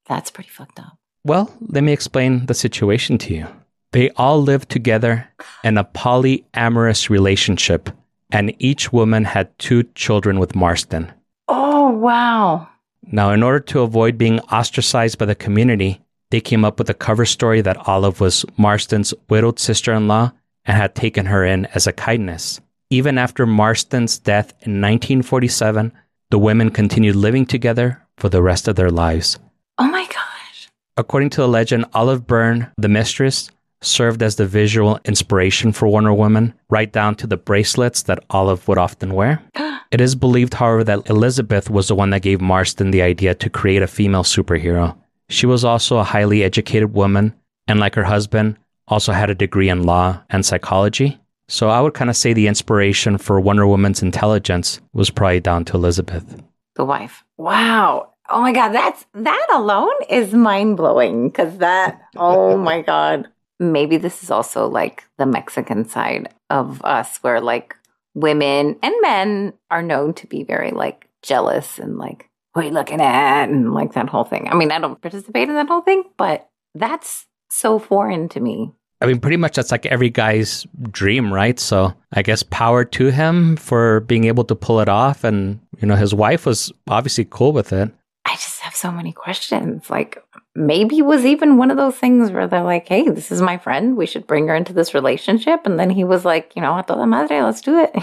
That's 0.07 0.31
pretty 0.31 0.49
fucked 0.49 0.79
up. 0.79 0.97
Well, 1.23 1.53
let 1.61 1.83
me 1.83 1.91
explain 1.91 2.45
the 2.45 2.53
situation 2.53 3.17
to 3.19 3.33
you. 3.33 3.47
They 3.91 4.09
all 4.11 4.41
lived 4.41 4.69
together 4.69 5.27
in 5.63 5.77
a 5.77 5.83
polyamorous 5.83 7.09
relationship, 7.09 7.89
and 8.31 8.53
each 8.59 8.93
woman 8.93 9.25
had 9.25 9.57
two 9.59 9.83
children 9.95 10.39
with 10.39 10.55
Marston. 10.55 11.11
Oh, 11.47 11.89
wow. 11.89 12.67
Now, 13.11 13.31
in 13.31 13.41
order 13.41 13.59
to 13.59 13.81
avoid 13.81 14.17
being 14.17 14.39
ostracized 14.41 15.17
by 15.17 15.25
the 15.25 15.35
community, 15.35 16.01
they 16.29 16.41
came 16.41 16.63
up 16.63 16.77
with 16.77 16.89
a 16.89 16.93
cover 16.93 17.25
story 17.25 17.61
that 17.61 17.87
Olive 17.87 18.19
was 18.19 18.45
Marston's 18.55 19.13
widowed 19.29 19.59
sister 19.59 19.93
in 19.93 20.07
law 20.07 20.31
and 20.65 20.77
had 20.77 20.93
taken 20.93 21.25
her 21.25 21.43
in 21.43 21.65
as 21.67 21.87
a 21.87 21.93
kindness. 21.93 22.61
Even 22.91 23.17
after 23.17 23.45
Marston's 23.45 24.19
death 24.19 24.51
in 24.61 24.81
1947, 24.81 25.91
the 26.29 26.37
women 26.37 26.69
continued 26.69 27.15
living 27.15 27.45
together 27.45 28.05
for 28.17 28.29
the 28.29 28.43
rest 28.43 28.67
of 28.67 28.75
their 28.75 28.91
lives. 28.91 29.39
Oh 29.79 29.89
my 29.89 30.05
gosh. 30.05 30.69
According 30.95 31.31
to 31.31 31.41
the 31.41 31.47
legend, 31.47 31.85
Olive 31.93 32.27
Byrne, 32.27 32.71
the 32.77 32.89
mistress, 32.89 33.49
served 33.81 34.21
as 34.21 34.35
the 34.35 34.45
visual 34.45 34.99
inspiration 35.05 35.71
for 35.71 35.87
Wonder 35.87 36.13
Woman, 36.13 36.53
right 36.69 36.91
down 36.91 37.15
to 37.15 37.27
the 37.27 37.37
bracelets 37.37 38.03
that 38.03 38.23
Olive 38.29 38.67
would 38.67 38.77
often 38.77 39.13
wear. 39.13 39.41
it 39.91 40.01
is 40.01 40.15
believed, 40.15 40.53
however, 40.53 40.83
that 40.83 41.09
Elizabeth 41.09 41.69
was 41.69 41.87
the 41.87 41.95
one 41.95 42.09
that 42.09 42.21
gave 42.21 42.41
Marston 42.41 42.91
the 42.91 43.01
idea 43.01 43.33
to 43.35 43.49
create 43.49 43.81
a 43.81 43.87
female 43.87 44.23
superhero. 44.23 44.97
She 45.29 45.45
was 45.45 45.63
also 45.63 45.97
a 45.97 46.03
highly 46.03 46.43
educated 46.43 46.93
woman, 46.93 47.33
and 47.67 47.79
like 47.79 47.95
her 47.95 48.03
husband, 48.03 48.57
also 48.87 49.13
had 49.13 49.29
a 49.29 49.35
degree 49.35 49.69
in 49.69 49.83
law 49.83 50.21
and 50.29 50.45
psychology. 50.45 51.19
So 51.47 51.69
I 51.69 51.81
would 51.81 51.93
kind 51.93 52.09
of 52.09 52.17
say 52.17 52.33
the 52.33 52.47
inspiration 52.47 53.17
for 53.17 53.39
Wonder 53.39 53.65
Woman's 53.65 54.01
intelligence 54.01 54.81
was 54.93 55.09
probably 55.09 55.39
down 55.39 55.65
to 55.65 55.77
Elizabeth. 55.77 56.41
The 56.75 56.85
wife. 56.85 57.23
Wow. 57.37 58.13
Oh 58.29 58.41
my 58.41 58.51
God, 58.51 58.69
that's 58.69 59.05
that 59.15 59.47
alone 59.53 59.93
is 60.09 60.33
mind 60.33 60.77
blowing 60.77 61.29
because 61.29 61.57
that, 61.57 61.99
oh 62.15 62.57
my 62.57 62.81
God. 62.81 63.27
Maybe 63.59 63.97
this 63.97 64.23
is 64.23 64.31
also 64.31 64.67
like 64.67 65.03
the 65.17 65.25
Mexican 65.25 65.87
side 65.87 66.33
of 66.49 66.83
us 66.83 67.17
where 67.17 67.41
like 67.41 67.75
women 68.15 68.77
and 68.81 68.95
men 69.01 69.53
are 69.69 69.81
known 69.81 70.13
to 70.15 70.27
be 70.27 70.43
very 70.43 70.71
like 70.71 71.07
jealous 71.21 71.79
and 71.79 71.97
like, 71.97 72.29
what 72.53 72.63
are 72.63 72.67
you 72.67 72.73
looking 72.73 73.01
at? 73.01 73.49
And 73.49 73.73
like 73.73 73.93
that 73.93 74.09
whole 74.09 74.23
thing. 74.23 74.47
I 74.49 74.55
mean, 74.55 74.71
I 74.71 74.79
don't 74.79 75.01
participate 75.01 75.49
in 75.49 75.55
that 75.55 75.67
whole 75.67 75.81
thing, 75.81 76.03
but 76.17 76.49
that's 76.73 77.27
so 77.49 77.79
foreign 77.79 78.29
to 78.29 78.39
me. 78.39 78.71
I 79.01 79.05
mean, 79.05 79.19
pretty 79.19 79.37
much 79.37 79.55
that's 79.55 79.71
like 79.71 79.85
every 79.85 80.09
guy's 80.09 80.67
dream, 80.91 81.33
right? 81.33 81.57
So 81.59 81.93
I 82.13 82.21
guess 82.21 82.43
power 82.43 82.83
to 82.83 83.07
him 83.07 83.55
for 83.55 84.01
being 84.01 84.25
able 84.25 84.43
to 84.45 84.55
pull 84.55 84.81
it 84.81 84.89
off. 84.89 85.23
And, 85.23 85.59
you 85.79 85.87
know, 85.87 85.95
his 85.95 86.13
wife 86.13 86.45
was 86.45 86.71
obviously 86.87 87.25
cool 87.29 87.53
with 87.53 87.71
it. 87.71 87.91
I 88.25 88.33
just 88.33 88.59
have 88.59 88.75
so 88.75 88.91
many 88.91 89.13
questions. 89.13 89.89
Like 89.89 90.21
maybe 90.55 91.01
was 91.01 91.25
even 91.25 91.57
one 91.57 91.71
of 91.71 91.77
those 91.77 91.95
things 91.95 92.31
where 92.31 92.47
they're 92.47 92.63
like, 92.63 92.87
"Hey, 92.87 93.07
this 93.07 93.31
is 93.31 93.41
my 93.41 93.57
friend. 93.57 93.95
We 93.95 94.05
should 94.05 94.27
bring 94.27 94.47
her 94.47 94.55
into 94.55 94.73
this 94.73 94.93
relationship." 94.93 95.61
And 95.65 95.79
then 95.79 95.89
he 95.89 96.03
was 96.03 96.25
like, 96.25 96.55
"You 96.55 96.61
know, 96.61 96.77
a 96.77 96.83
toda 96.83 97.05
madre, 97.05 97.41
let's 97.41 97.61
do 97.61 97.79
it." 97.79 97.95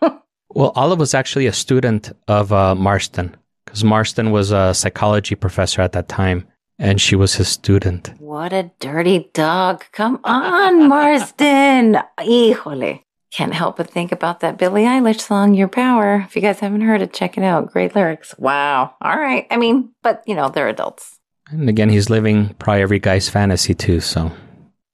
well, 0.50 0.72
Olive 0.74 0.98
was 0.98 1.14
actually 1.14 1.46
a 1.46 1.52
student 1.52 2.12
of 2.26 2.52
uh, 2.52 2.74
Marston 2.74 3.36
because 3.64 3.84
Marston 3.84 4.30
was 4.30 4.50
a 4.50 4.74
psychology 4.74 5.34
professor 5.34 5.82
at 5.82 5.92
that 5.92 6.08
time, 6.08 6.46
and 6.78 7.00
she 7.00 7.16
was 7.16 7.34
his 7.34 7.48
student. 7.48 8.12
What 8.18 8.52
a 8.52 8.70
dirty 8.80 9.30
dog! 9.32 9.84
Come 9.92 10.20
on, 10.24 10.88
Marston. 10.94 11.98
Híjole. 12.18 13.02
Can't 13.30 13.52
help 13.52 13.76
but 13.76 13.90
think 13.90 14.10
about 14.10 14.40
that 14.40 14.56
Billie 14.56 14.84
Eilish 14.84 15.20
song, 15.20 15.52
Your 15.52 15.68
Power. 15.68 16.24
If 16.26 16.34
you 16.34 16.40
guys 16.40 16.60
haven't 16.60 16.80
heard 16.80 17.02
it, 17.02 17.12
check 17.12 17.36
it 17.36 17.44
out. 17.44 17.70
Great 17.70 17.94
lyrics. 17.94 18.34
Wow. 18.38 18.94
All 19.02 19.18
right. 19.18 19.46
I 19.50 19.58
mean, 19.58 19.90
but, 20.02 20.22
you 20.26 20.34
know, 20.34 20.48
they're 20.48 20.68
adults. 20.68 21.17
And 21.50 21.68
again, 21.68 21.88
he's 21.88 22.10
living 22.10 22.54
probably 22.58 22.82
every 22.82 22.98
guy's 22.98 23.28
fantasy 23.28 23.74
too, 23.74 24.00
so. 24.00 24.32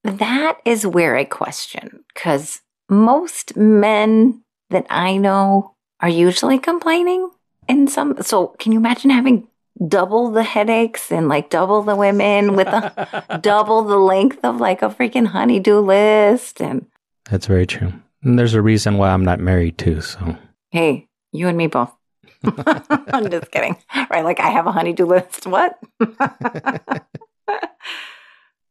That 0.03 0.57
is 0.65 0.85
where 0.85 1.15
I 1.15 1.23
question 1.23 2.03
because 2.13 2.61
most 2.89 3.57
men 3.57 4.43
that 4.69 4.85
I 4.89 5.17
know 5.17 5.75
are 5.99 6.09
usually 6.09 6.59
complaining 6.59 7.29
in 7.67 7.87
some. 7.87 8.21
So, 8.21 8.47
can 8.59 8.71
you 8.71 8.79
imagine 8.79 9.09
having 9.09 9.47
double 9.87 10.31
the 10.31 10.43
headaches 10.43 11.11
and 11.11 11.27
like 11.27 11.49
double 11.49 11.81
the 11.81 11.95
women 11.95 12.55
with 12.55 12.67
a 12.67 13.39
double 13.41 13.83
the 13.83 13.97
length 13.97 14.43
of 14.43 14.61
like 14.61 14.81
a 14.81 14.89
freaking 14.89 15.27
honeydew 15.27 15.79
list? 15.79 16.61
And 16.61 16.85
that's 17.29 17.47
very 17.47 17.65
true. 17.65 17.91
And 18.23 18.39
there's 18.39 18.53
a 18.53 18.61
reason 18.61 18.97
why 18.97 19.09
I'm 19.09 19.25
not 19.25 19.39
married 19.39 19.77
too. 19.77 20.01
So 20.01 20.37
hey, 20.71 21.07
you 21.31 21.47
and 21.47 21.57
me 21.57 21.67
both. 21.67 21.91
I'm 23.13 23.29
just 23.29 23.51
kidding. 23.51 23.77
Right? 24.09 24.23
Like 24.23 24.39
I 24.39 24.49
have 24.49 24.67
a 24.67 24.71
honeydew 24.71 25.05
list. 25.05 25.45
What? 25.55 25.77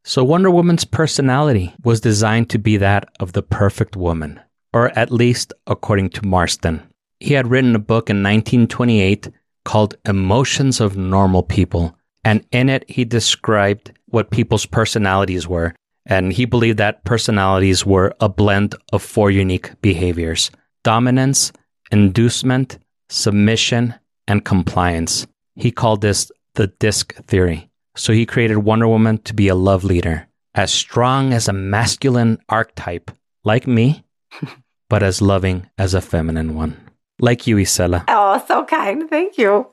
so 0.04 0.22
Wonder 0.22 0.50
Woman's 0.50 0.84
personality 0.84 1.74
was 1.82 2.00
designed 2.00 2.50
to 2.50 2.58
be 2.58 2.76
that 2.76 3.08
of 3.20 3.32
the 3.32 3.42
perfect 3.42 3.96
woman, 3.96 4.40
or 4.72 4.96
at 4.98 5.10
least 5.10 5.52
according 5.66 6.10
to 6.10 6.26
Marston. 6.26 6.82
he 7.20 7.34
had 7.34 7.48
written 7.48 7.74
a 7.74 7.78
book 7.78 8.10
in 8.10 8.22
1928 8.22 9.30
called 9.64 9.96
Emotions 10.04 10.80
of 10.80 10.96
Normal 10.96 11.42
People. 11.42 11.96
And 12.24 12.44
in 12.52 12.68
it, 12.68 12.84
he 12.88 13.04
described 13.04 13.92
what 14.06 14.30
people's 14.30 14.66
personalities 14.66 15.48
were. 15.48 15.74
And 16.06 16.32
he 16.34 16.44
believed 16.44 16.78
that 16.78 17.04
personalities 17.04 17.86
were 17.86 18.12
a 18.20 18.28
blend 18.28 18.74
of 18.92 19.02
four 19.02 19.30
unique 19.30 19.70
behaviors 19.80 20.50
dominance, 20.82 21.50
inducement, 21.90 22.78
submission, 23.08 23.94
and 24.26 24.44
compliance. 24.44 25.26
He 25.56 25.70
called 25.70 26.00
this 26.00 26.30
the 26.54 26.68
disc 26.68 27.14
theory. 27.26 27.70
So 27.96 28.12
he 28.12 28.26
created 28.26 28.58
Wonder 28.58 28.88
Woman 28.88 29.18
to 29.18 29.34
be 29.34 29.48
a 29.48 29.54
love 29.54 29.84
leader, 29.84 30.26
as 30.54 30.72
strong 30.72 31.32
as 31.32 31.48
a 31.48 31.52
masculine 31.52 32.38
archetype, 32.48 33.10
like 33.44 33.66
me, 33.66 34.04
but 34.88 35.02
as 35.02 35.22
loving 35.22 35.68
as 35.78 35.94
a 35.94 36.00
feminine 36.00 36.54
one. 36.54 36.76
Like 37.20 37.46
you, 37.46 37.56
Isela. 37.56 38.04
Oh, 38.08 38.44
so 38.48 38.64
kind. 38.64 39.08
Thank 39.08 39.38
you. 39.38 39.72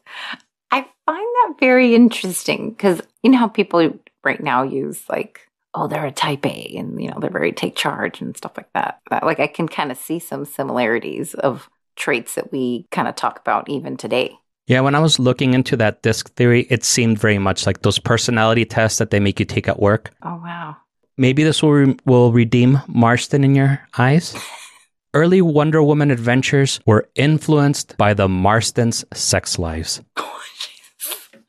I 0.69 0.85
find 1.05 1.17
that 1.17 1.55
very 1.59 1.95
interesting 1.95 2.69
because 2.69 3.01
you 3.23 3.31
know 3.31 3.39
how 3.39 3.47
people 3.47 3.97
right 4.23 4.41
now 4.41 4.61
use 4.61 5.01
like, 5.09 5.41
oh, 5.73 5.87
they're 5.87 6.05
a 6.05 6.11
type 6.11 6.45
A 6.45 6.75
and, 6.77 7.01
you 7.01 7.09
know, 7.09 7.17
they're 7.19 7.29
very 7.29 7.51
take 7.51 7.75
charge 7.75 8.21
and 8.21 8.35
stuff 8.37 8.53
like 8.57 8.71
that. 8.73 8.99
But, 9.09 9.23
like, 9.23 9.39
I 9.39 9.47
can 9.47 9.67
kind 9.67 9.91
of 9.91 9.97
see 9.97 10.19
some 10.19 10.45
similarities 10.45 11.33
of 11.33 11.69
traits 11.95 12.35
that 12.35 12.51
we 12.51 12.87
kind 12.91 13.07
of 13.07 13.15
talk 13.15 13.39
about 13.39 13.69
even 13.69 13.97
today. 13.97 14.37
Yeah, 14.67 14.81
when 14.81 14.95
I 14.95 14.99
was 14.99 15.19
looking 15.19 15.53
into 15.53 15.75
that 15.77 16.01
disc 16.01 16.33
theory, 16.35 16.67
it 16.69 16.83
seemed 16.83 17.19
very 17.19 17.37
much 17.37 17.65
like 17.65 17.81
those 17.81 17.99
personality 17.99 18.63
tests 18.65 18.99
that 18.99 19.09
they 19.09 19.19
make 19.19 19.39
you 19.39 19.45
take 19.45 19.67
at 19.67 19.79
work. 19.79 20.11
Oh, 20.21 20.39
wow. 20.43 20.77
Maybe 21.17 21.43
this 21.43 21.61
will, 21.61 21.73
re- 21.73 21.97
will 22.05 22.31
redeem 22.31 22.79
Marston 22.87 23.43
in 23.43 23.55
your 23.55 23.81
eyes. 23.97 24.35
Early 25.13 25.41
Wonder 25.41 25.83
Woman 25.83 26.09
adventures 26.09 26.79
were 26.85 27.09
influenced 27.15 27.97
by 27.97 28.13
the 28.13 28.29
Marston's 28.29 29.03
sex 29.13 29.59
lives. 29.59 30.01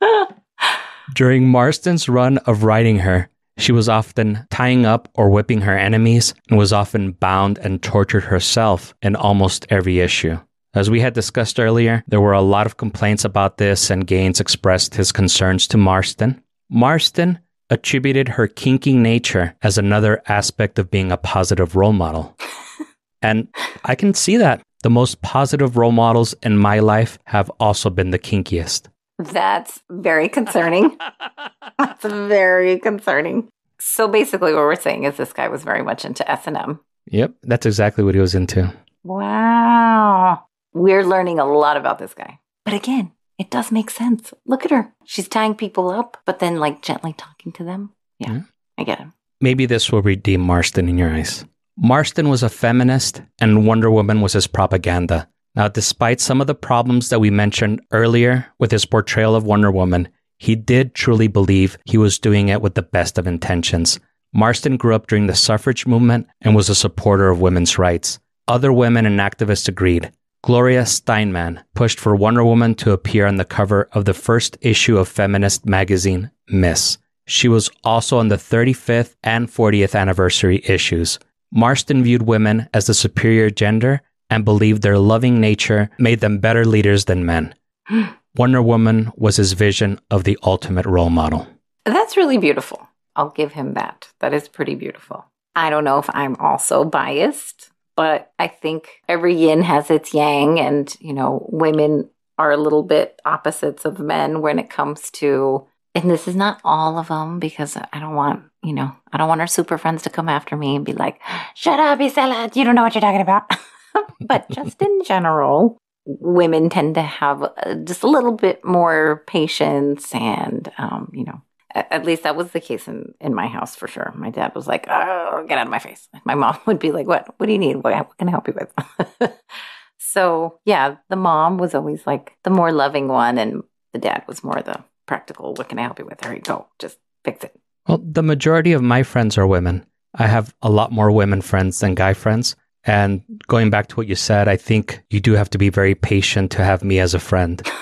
During 1.14 1.48
Marston's 1.48 2.08
run 2.08 2.38
of 2.38 2.64
writing 2.64 3.00
her, 3.00 3.28
she 3.58 3.72
was 3.72 3.88
often 3.88 4.46
tying 4.50 4.86
up 4.86 5.08
or 5.14 5.30
whipping 5.30 5.62
her 5.62 5.76
enemies 5.76 6.34
and 6.48 6.58
was 6.58 6.72
often 6.72 7.12
bound 7.12 7.58
and 7.58 7.82
tortured 7.82 8.24
herself 8.24 8.94
in 9.02 9.16
almost 9.16 9.66
every 9.70 10.00
issue. 10.00 10.38
As 10.74 10.88
we 10.88 11.00
had 11.00 11.12
discussed 11.12 11.60
earlier, 11.60 12.02
there 12.08 12.20
were 12.20 12.32
a 12.32 12.40
lot 12.40 12.66
of 12.66 12.78
complaints 12.78 13.26
about 13.26 13.58
this, 13.58 13.90
and 13.90 14.06
Gaines 14.06 14.40
expressed 14.40 14.94
his 14.94 15.12
concerns 15.12 15.66
to 15.68 15.76
Marston. 15.76 16.42
Marston 16.70 17.38
attributed 17.68 18.28
her 18.28 18.46
kinking 18.46 19.02
nature 19.02 19.54
as 19.62 19.76
another 19.76 20.22
aspect 20.26 20.78
of 20.78 20.90
being 20.90 21.12
a 21.12 21.18
positive 21.18 21.76
role 21.76 21.92
model. 21.92 22.36
and 23.22 23.48
I 23.84 23.94
can 23.94 24.14
see 24.14 24.38
that. 24.38 24.62
The 24.82 24.90
most 24.90 25.22
positive 25.22 25.76
role 25.76 25.92
models 25.92 26.34
in 26.42 26.56
my 26.56 26.80
life 26.80 27.18
have 27.24 27.50
also 27.60 27.88
been 27.88 28.10
the 28.10 28.18
kinkiest. 28.18 28.88
That's 29.18 29.80
very 29.90 30.28
concerning. 30.28 30.98
That's 31.78 32.04
very 32.04 32.78
concerning. 32.78 33.48
So 33.78 34.08
basically, 34.08 34.54
what 34.54 34.62
we're 34.62 34.76
saying 34.76 35.04
is 35.04 35.16
this 35.16 35.32
guy 35.32 35.48
was 35.48 35.64
very 35.64 35.82
much 35.82 36.04
into 36.04 36.28
S 36.30 36.46
and 36.46 36.56
M. 36.56 36.80
Yep, 37.06 37.34
that's 37.42 37.66
exactly 37.66 38.04
what 38.04 38.14
he 38.14 38.20
was 38.20 38.34
into. 38.34 38.72
Wow, 39.02 40.44
we're 40.72 41.04
learning 41.04 41.40
a 41.40 41.44
lot 41.44 41.76
about 41.76 41.98
this 41.98 42.14
guy. 42.14 42.38
But 42.64 42.74
again, 42.74 43.10
it 43.38 43.50
does 43.50 43.72
make 43.72 43.90
sense. 43.90 44.32
Look 44.46 44.64
at 44.64 44.70
her; 44.70 44.94
she's 45.04 45.26
tying 45.26 45.56
people 45.56 45.90
up, 45.90 46.16
but 46.24 46.38
then 46.38 46.60
like 46.60 46.80
gently 46.80 47.12
talking 47.12 47.50
to 47.52 47.64
them. 47.64 47.90
Yeah, 48.20 48.42
I 48.78 48.84
get 48.84 48.98
him. 48.98 49.14
Maybe 49.40 49.66
this 49.66 49.90
will 49.90 50.02
redeem 50.02 50.40
Marston 50.40 50.88
in 50.88 50.96
your 50.96 51.10
eyes. 51.10 51.44
Marston 51.76 52.28
was 52.28 52.44
a 52.44 52.48
feminist, 52.48 53.22
and 53.40 53.66
Wonder 53.66 53.90
Woman 53.90 54.20
was 54.20 54.34
his 54.34 54.46
propaganda. 54.46 55.28
Now, 55.54 55.68
despite 55.68 56.20
some 56.20 56.40
of 56.40 56.46
the 56.46 56.54
problems 56.54 57.10
that 57.10 57.20
we 57.20 57.30
mentioned 57.30 57.80
earlier 57.90 58.46
with 58.58 58.70
his 58.70 58.86
portrayal 58.86 59.36
of 59.36 59.44
Wonder 59.44 59.70
Woman, 59.70 60.08
he 60.38 60.56
did 60.56 60.94
truly 60.94 61.28
believe 61.28 61.78
he 61.84 61.98
was 61.98 62.18
doing 62.18 62.48
it 62.48 62.62
with 62.62 62.74
the 62.74 62.82
best 62.82 63.18
of 63.18 63.26
intentions. 63.26 64.00
Marston 64.32 64.76
grew 64.76 64.94
up 64.94 65.06
during 65.06 65.26
the 65.26 65.34
suffrage 65.34 65.86
movement 65.86 66.26
and 66.40 66.54
was 66.54 66.68
a 66.68 66.74
supporter 66.74 67.28
of 67.28 67.40
women's 67.40 67.78
rights. 67.78 68.18
Other 68.48 68.72
women 68.72 69.04
and 69.04 69.20
activists 69.20 69.68
agreed. 69.68 70.10
Gloria 70.42 70.82
Steinem 70.82 71.62
pushed 71.74 72.00
for 72.00 72.16
Wonder 72.16 72.44
Woman 72.44 72.74
to 72.76 72.90
appear 72.90 73.26
on 73.26 73.36
the 73.36 73.44
cover 73.44 73.88
of 73.92 74.06
the 74.06 74.14
first 74.14 74.56
issue 74.60 74.98
of 74.98 75.06
feminist 75.06 75.66
magazine, 75.66 76.30
Ms. 76.48 76.98
She 77.26 77.46
was 77.46 77.70
also 77.84 78.18
on 78.18 78.28
the 78.28 78.36
35th 78.36 79.14
and 79.22 79.48
40th 79.48 79.94
anniversary 79.94 80.60
issues. 80.64 81.20
Marston 81.52 82.02
viewed 82.02 82.22
women 82.22 82.68
as 82.74 82.86
the 82.86 82.94
superior 82.94 83.50
gender 83.50 84.00
and 84.30 84.44
believed 84.44 84.82
their 84.82 84.98
loving 84.98 85.40
nature 85.40 85.90
made 85.98 86.20
them 86.20 86.38
better 86.38 86.64
leaders 86.64 87.04
than 87.06 87.26
men. 87.26 87.54
Wonder 88.36 88.62
Woman 88.62 89.12
was 89.16 89.36
his 89.36 89.52
vision 89.52 90.00
of 90.10 90.24
the 90.24 90.38
ultimate 90.42 90.86
role 90.86 91.10
model. 91.10 91.46
That's 91.84 92.16
really 92.16 92.38
beautiful. 92.38 92.88
I'll 93.14 93.30
give 93.30 93.52
him 93.52 93.74
that. 93.74 94.08
That 94.20 94.32
is 94.32 94.48
pretty 94.48 94.74
beautiful. 94.74 95.26
I 95.54 95.68
don't 95.68 95.84
know 95.84 95.98
if 95.98 96.08
I'm 96.14 96.36
also 96.36 96.84
biased, 96.84 97.70
but 97.94 98.32
I 98.38 98.48
think 98.48 98.88
every 99.08 99.34
yin 99.34 99.62
has 99.62 99.90
its 99.90 100.14
yang, 100.14 100.58
and, 100.58 100.94
you 101.00 101.12
know, 101.12 101.46
women 101.50 102.08
are 102.38 102.50
a 102.50 102.56
little 102.56 102.82
bit 102.82 103.20
opposites 103.24 103.84
of 103.84 103.98
men 103.98 104.40
when 104.40 104.58
it 104.58 104.70
comes 104.70 105.10
to, 105.10 105.66
and 105.94 106.10
this 106.10 106.26
is 106.26 106.34
not 106.34 106.60
all 106.64 106.98
of 106.98 107.08
them 107.08 107.38
because 107.38 107.76
I 107.76 108.00
don't 108.00 108.14
want, 108.14 108.44
you 108.62 108.72
know, 108.72 108.96
I 109.12 109.18
don't 109.18 109.28
want 109.28 109.42
our 109.42 109.46
super 109.46 109.76
friends 109.76 110.02
to 110.04 110.10
come 110.10 110.30
after 110.30 110.56
me 110.56 110.74
and 110.74 110.86
be 110.86 110.94
like, 110.94 111.20
shut 111.54 111.78
up, 111.78 111.98
Isela, 111.98 112.54
you 112.56 112.64
don't 112.64 112.74
know 112.74 112.82
what 112.82 112.94
you're 112.94 113.02
talking 113.02 113.20
about. 113.20 113.44
but 114.20 114.48
just 114.50 114.80
in 114.80 115.02
general, 115.04 115.78
women 116.04 116.68
tend 116.68 116.94
to 116.96 117.02
have 117.02 117.42
uh, 117.42 117.74
just 117.84 118.02
a 118.02 118.08
little 118.08 118.32
bit 118.32 118.64
more 118.64 119.22
patience 119.26 120.14
and, 120.14 120.70
um, 120.78 121.10
you 121.14 121.24
know, 121.24 121.42
at 121.74 122.04
least 122.04 122.24
that 122.24 122.36
was 122.36 122.50
the 122.50 122.60
case 122.60 122.86
in, 122.86 123.14
in 123.20 123.34
my 123.34 123.46
house 123.46 123.74
for 123.74 123.88
sure. 123.88 124.12
My 124.14 124.30
dad 124.30 124.54
was 124.54 124.66
like, 124.66 124.86
oh, 124.88 125.44
get 125.48 125.58
out 125.58 125.66
of 125.66 125.70
my 125.70 125.78
face. 125.78 126.08
My 126.24 126.34
mom 126.34 126.58
would 126.66 126.78
be 126.78 126.92
like, 126.92 127.06
what? 127.06 127.34
What 127.38 127.46
do 127.46 127.52
you 127.52 127.58
need? 127.58 127.76
What, 127.76 127.94
what 127.94 128.18
can 128.18 128.28
I 128.28 128.30
help 128.30 128.46
you 128.46 128.54
with? 128.54 129.32
so, 129.98 130.58
yeah, 130.66 130.96
the 131.08 131.16
mom 131.16 131.56
was 131.56 131.74
always 131.74 132.06
like 132.06 132.36
the 132.42 132.50
more 132.50 132.72
loving 132.72 133.08
one, 133.08 133.38
and 133.38 133.62
the 133.92 133.98
dad 133.98 134.24
was 134.26 134.44
more 134.44 134.60
the 134.62 134.84
practical, 135.06 135.54
what 135.54 135.68
can 135.68 135.78
I 135.78 135.82
help 135.82 135.98
you 135.98 136.06
with? 136.06 136.18
There 136.18 136.34
you 136.34 136.40
go. 136.40 136.66
Just 136.78 136.98
fix 137.24 137.44
it. 137.44 137.58
Well, 137.88 138.00
the 138.02 138.22
majority 138.22 138.72
of 138.72 138.82
my 138.82 139.02
friends 139.02 139.36
are 139.36 139.46
women. 139.46 139.84
I 140.14 140.26
have 140.26 140.54
a 140.62 140.70
lot 140.70 140.92
more 140.92 141.10
women 141.10 141.40
friends 141.40 141.80
than 141.80 141.94
guy 141.94 142.14
friends. 142.14 142.54
And 142.84 143.22
going 143.46 143.70
back 143.70 143.86
to 143.88 143.96
what 143.96 144.08
you 144.08 144.16
said, 144.16 144.48
I 144.48 144.56
think 144.56 145.02
you 145.10 145.20
do 145.20 145.32
have 145.34 145.50
to 145.50 145.58
be 145.58 145.68
very 145.68 145.94
patient 145.94 146.50
to 146.52 146.64
have 146.64 146.82
me 146.82 146.98
as 146.98 147.14
a 147.14 147.20
friend. 147.20 147.62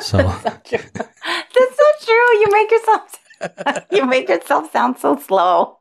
So 0.00 0.16
That's 0.16 0.44
not 0.44 0.64
true. 0.64 0.78
That's 0.94 1.78
not 1.78 1.94
true. 2.00 2.38
You 2.40 2.46
make 2.50 2.70
yourself 2.70 3.18
you 3.92 4.06
make 4.06 4.28
yourself 4.28 4.72
sound 4.72 4.98
so 4.98 5.16
slow. 5.16 5.78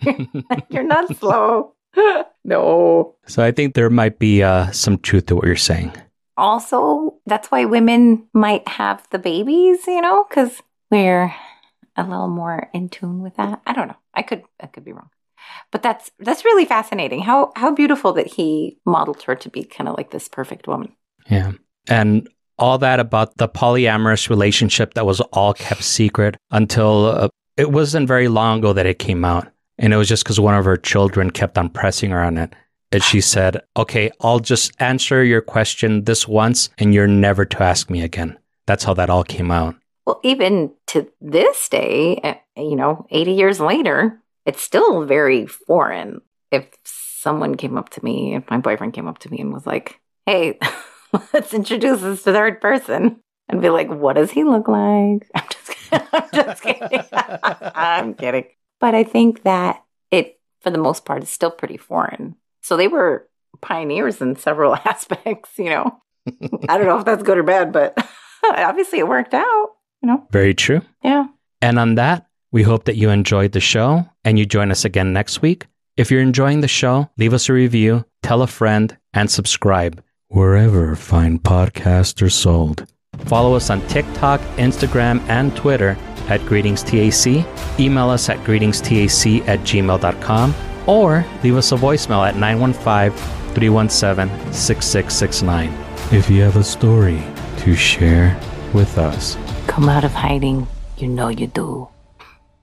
You're 0.70 0.82
not 0.82 1.16
slow. 1.16 1.74
no. 2.44 3.14
So 3.26 3.44
I 3.44 3.52
think 3.52 3.74
there 3.74 3.90
might 3.90 4.18
be 4.18 4.42
uh, 4.42 4.70
some 4.72 4.98
truth 4.98 5.26
to 5.26 5.36
what 5.36 5.46
you're 5.46 5.56
saying. 5.56 5.92
Also, 6.36 7.18
that's 7.26 7.50
why 7.50 7.64
women 7.64 8.26
might 8.32 8.66
have 8.68 9.06
the 9.10 9.18
babies, 9.18 9.86
you 9.86 10.00
know, 10.00 10.24
because 10.28 10.62
we're 10.90 11.34
a 11.96 12.02
little 12.02 12.28
more 12.28 12.70
in 12.72 12.88
tune 12.88 13.22
with 13.22 13.36
that. 13.36 13.60
I 13.66 13.72
don't 13.72 13.88
know. 13.88 13.96
I 14.14 14.22
could 14.22 14.44
I 14.60 14.66
could 14.66 14.84
be 14.84 14.92
wrong. 14.92 15.10
But 15.70 15.82
that's 15.82 16.10
that's 16.18 16.44
really 16.44 16.64
fascinating. 16.64 17.20
How 17.20 17.52
how 17.56 17.74
beautiful 17.74 18.12
that 18.14 18.26
he 18.26 18.78
modeled 18.84 19.22
her 19.22 19.34
to 19.36 19.48
be 19.48 19.64
kind 19.64 19.88
of 19.88 19.96
like 19.96 20.10
this 20.10 20.28
perfect 20.28 20.66
woman. 20.66 20.94
Yeah. 21.30 21.52
And 21.88 22.28
all 22.58 22.78
that 22.78 23.00
about 23.00 23.36
the 23.36 23.48
polyamorous 23.48 24.28
relationship 24.28 24.94
that 24.94 25.06
was 25.06 25.20
all 25.32 25.54
kept 25.54 25.84
secret 25.84 26.36
until 26.50 27.06
uh, 27.06 27.28
it 27.56 27.70
wasn't 27.70 28.08
very 28.08 28.28
long 28.28 28.58
ago 28.58 28.72
that 28.72 28.86
it 28.86 28.98
came 28.98 29.24
out. 29.24 29.48
And 29.78 29.92
it 29.92 29.96
was 29.96 30.08
just 30.08 30.24
because 30.24 30.40
one 30.40 30.54
of 30.54 30.64
her 30.64 30.76
children 30.76 31.30
kept 31.30 31.56
on 31.56 31.68
pressing 31.68 32.10
her 32.10 32.22
on 32.22 32.36
it. 32.36 32.54
And 32.90 33.02
she 33.02 33.20
said, 33.20 33.62
Okay, 33.76 34.10
I'll 34.20 34.40
just 34.40 34.72
answer 34.80 35.22
your 35.22 35.40
question 35.40 36.04
this 36.04 36.26
once 36.26 36.70
and 36.78 36.92
you're 36.94 37.06
never 37.06 37.44
to 37.44 37.62
ask 37.62 37.90
me 37.90 38.02
again. 38.02 38.38
That's 38.66 38.84
how 38.84 38.94
that 38.94 39.10
all 39.10 39.24
came 39.24 39.50
out. 39.50 39.76
Well, 40.06 40.20
even 40.22 40.72
to 40.88 41.06
this 41.20 41.68
day, 41.68 42.18
eh, 42.24 42.34
you 42.56 42.76
know, 42.76 43.06
80 43.10 43.32
years 43.32 43.60
later, 43.60 44.20
it's 44.48 44.62
still 44.62 45.04
very 45.04 45.44
foreign. 45.46 46.22
If 46.50 46.70
someone 46.84 47.56
came 47.56 47.76
up 47.76 47.90
to 47.90 48.02
me, 48.02 48.34
if 48.34 48.48
my 48.48 48.56
boyfriend 48.56 48.94
came 48.94 49.06
up 49.06 49.18
to 49.18 49.30
me 49.30 49.40
and 49.40 49.52
was 49.52 49.66
like, 49.66 50.00
Hey, 50.24 50.58
let's 51.34 51.52
introduce 51.52 52.00
this 52.00 52.22
to 52.22 52.32
third 52.32 52.58
person 52.58 53.20
and 53.50 53.60
be 53.60 53.68
like, 53.68 53.88
what 53.88 54.16
does 54.16 54.30
he 54.30 54.44
look 54.44 54.66
like? 54.66 55.28
I'm 55.34 55.44
just 55.50 55.66
kidding. 55.66 56.08
I'm 56.12 56.28
just 56.32 56.62
kidding. 56.62 57.02
I'm 57.12 58.14
kidding. 58.14 58.44
But 58.80 58.94
I 58.94 59.04
think 59.04 59.42
that 59.42 59.82
it, 60.10 60.40
for 60.60 60.70
the 60.70 60.78
most 60.78 61.04
part, 61.04 61.22
is 61.22 61.28
still 61.28 61.50
pretty 61.50 61.76
foreign. 61.76 62.36
So 62.62 62.78
they 62.78 62.88
were 62.88 63.28
pioneers 63.60 64.22
in 64.22 64.36
several 64.36 64.74
aspects, 64.84 65.58
you 65.58 65.68
know. 65.68 66.00
I 66.68 66.78
don't 66.78 66.86
know 66.86 66.98
if 66.98 67.04
that's 67.04 67.22
good 67.22 67.36
or 67.36 67.42
bad, 67.42 67.70
but 67.70 67.98
obviously 68.44 68.98
it 68.98 69.08
worked 69.08 69.34
out, 69.34 69.68
you 70.02 70.06
know. 70.06 70.26
Very 70.30 70.54
true. 70.54 70.80
Yeah. 71.02 71.26
And 71.60 71.78
on 71.78 71.96
that, 71.96 72.27
we 72.52 72.62
hope 72.62 72.84
that 72.84 72.96
you 72.96 73.10
enjoyed 73.10 73.52
the 73.52 73.60
show 73.60 74.08
and 74.24 74.38
you 74.38 74.46
join 74.46 74.70
us 74.70 74.84
again 74.84 75.12
next 75.12 75.42
week. 75.42 75.66
If 75.96 76.10
you're 76.10 76.22
enjoying 76.22 76.60
the 76.60 76.68
show, 76.68 77.10
leave 77.18 77.34
us 77.34 77.48
a 77.48 77.52
review, 77.52 78.04
tell 78.22 78.42
a 78.42 78.46
friend, 78.46 78.96
and 79.12 79.30
subscribe. 79.30 80.02
wherever 80.28 80.94
fine 80.94 81.38
podcasts 81.38 82.20
are 82.22 82.30
sold. 82.30 82.86
Follow 83.26 83.54
us 83.54 83.70
on 83.70 83.80
TikTok, 83.88 84.40
Instagram, 84.56 85.20
and 85.28 85.56
Twitter 85.56 85.96
at 86.28 86.40
GreetingsTAC. 86.42 87.80
Email 87.80 88.10
us 88.10 88.28
at 88.28 88.36
greetingstac 88.44 89.48
at 89.48 89.60
gmail.com 89.60 90.54
or 90.86 91.24
leave 91.42 91.56
us 91.56 91.72
a 91.72 91.76
voicemail 91.76 92.26
at 92.28 92.36
915 92.36 93.10
317 93.54 94.52
6669. 94.52 95.72
If 96.12 96.30
you 96.30 96.42
have 96.42 96.56
a 96.56 96.64
story 96.64 97.22
to 97.58 97.74
share 97.74 98.38
with 98.74 98.98
us, 98.98 99.36
Come 99.66 99.88
out 99.88 100.04
of 100.04 100.12
hiding. 100.12 100.66
You 100.98 101.08
know 101.08 101.28
you 101.28 101.46
do. 101.48 101.88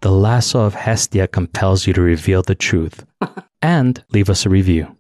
The 0.06 0.12
lasso 0.12 0.60
of 0.60 0.76
Hestia 0.76 1.28
compels 1.28 1.88
you 1.88 1.94
to 1.94 2.00
reveal 2.00 2.44
the 2.44 2.54
truth 2.54 3.08
and 3.64 4.04
leave 4.12 4.30
us 4.30 4.46
a 4.46 4.50
review. 4.50 4.96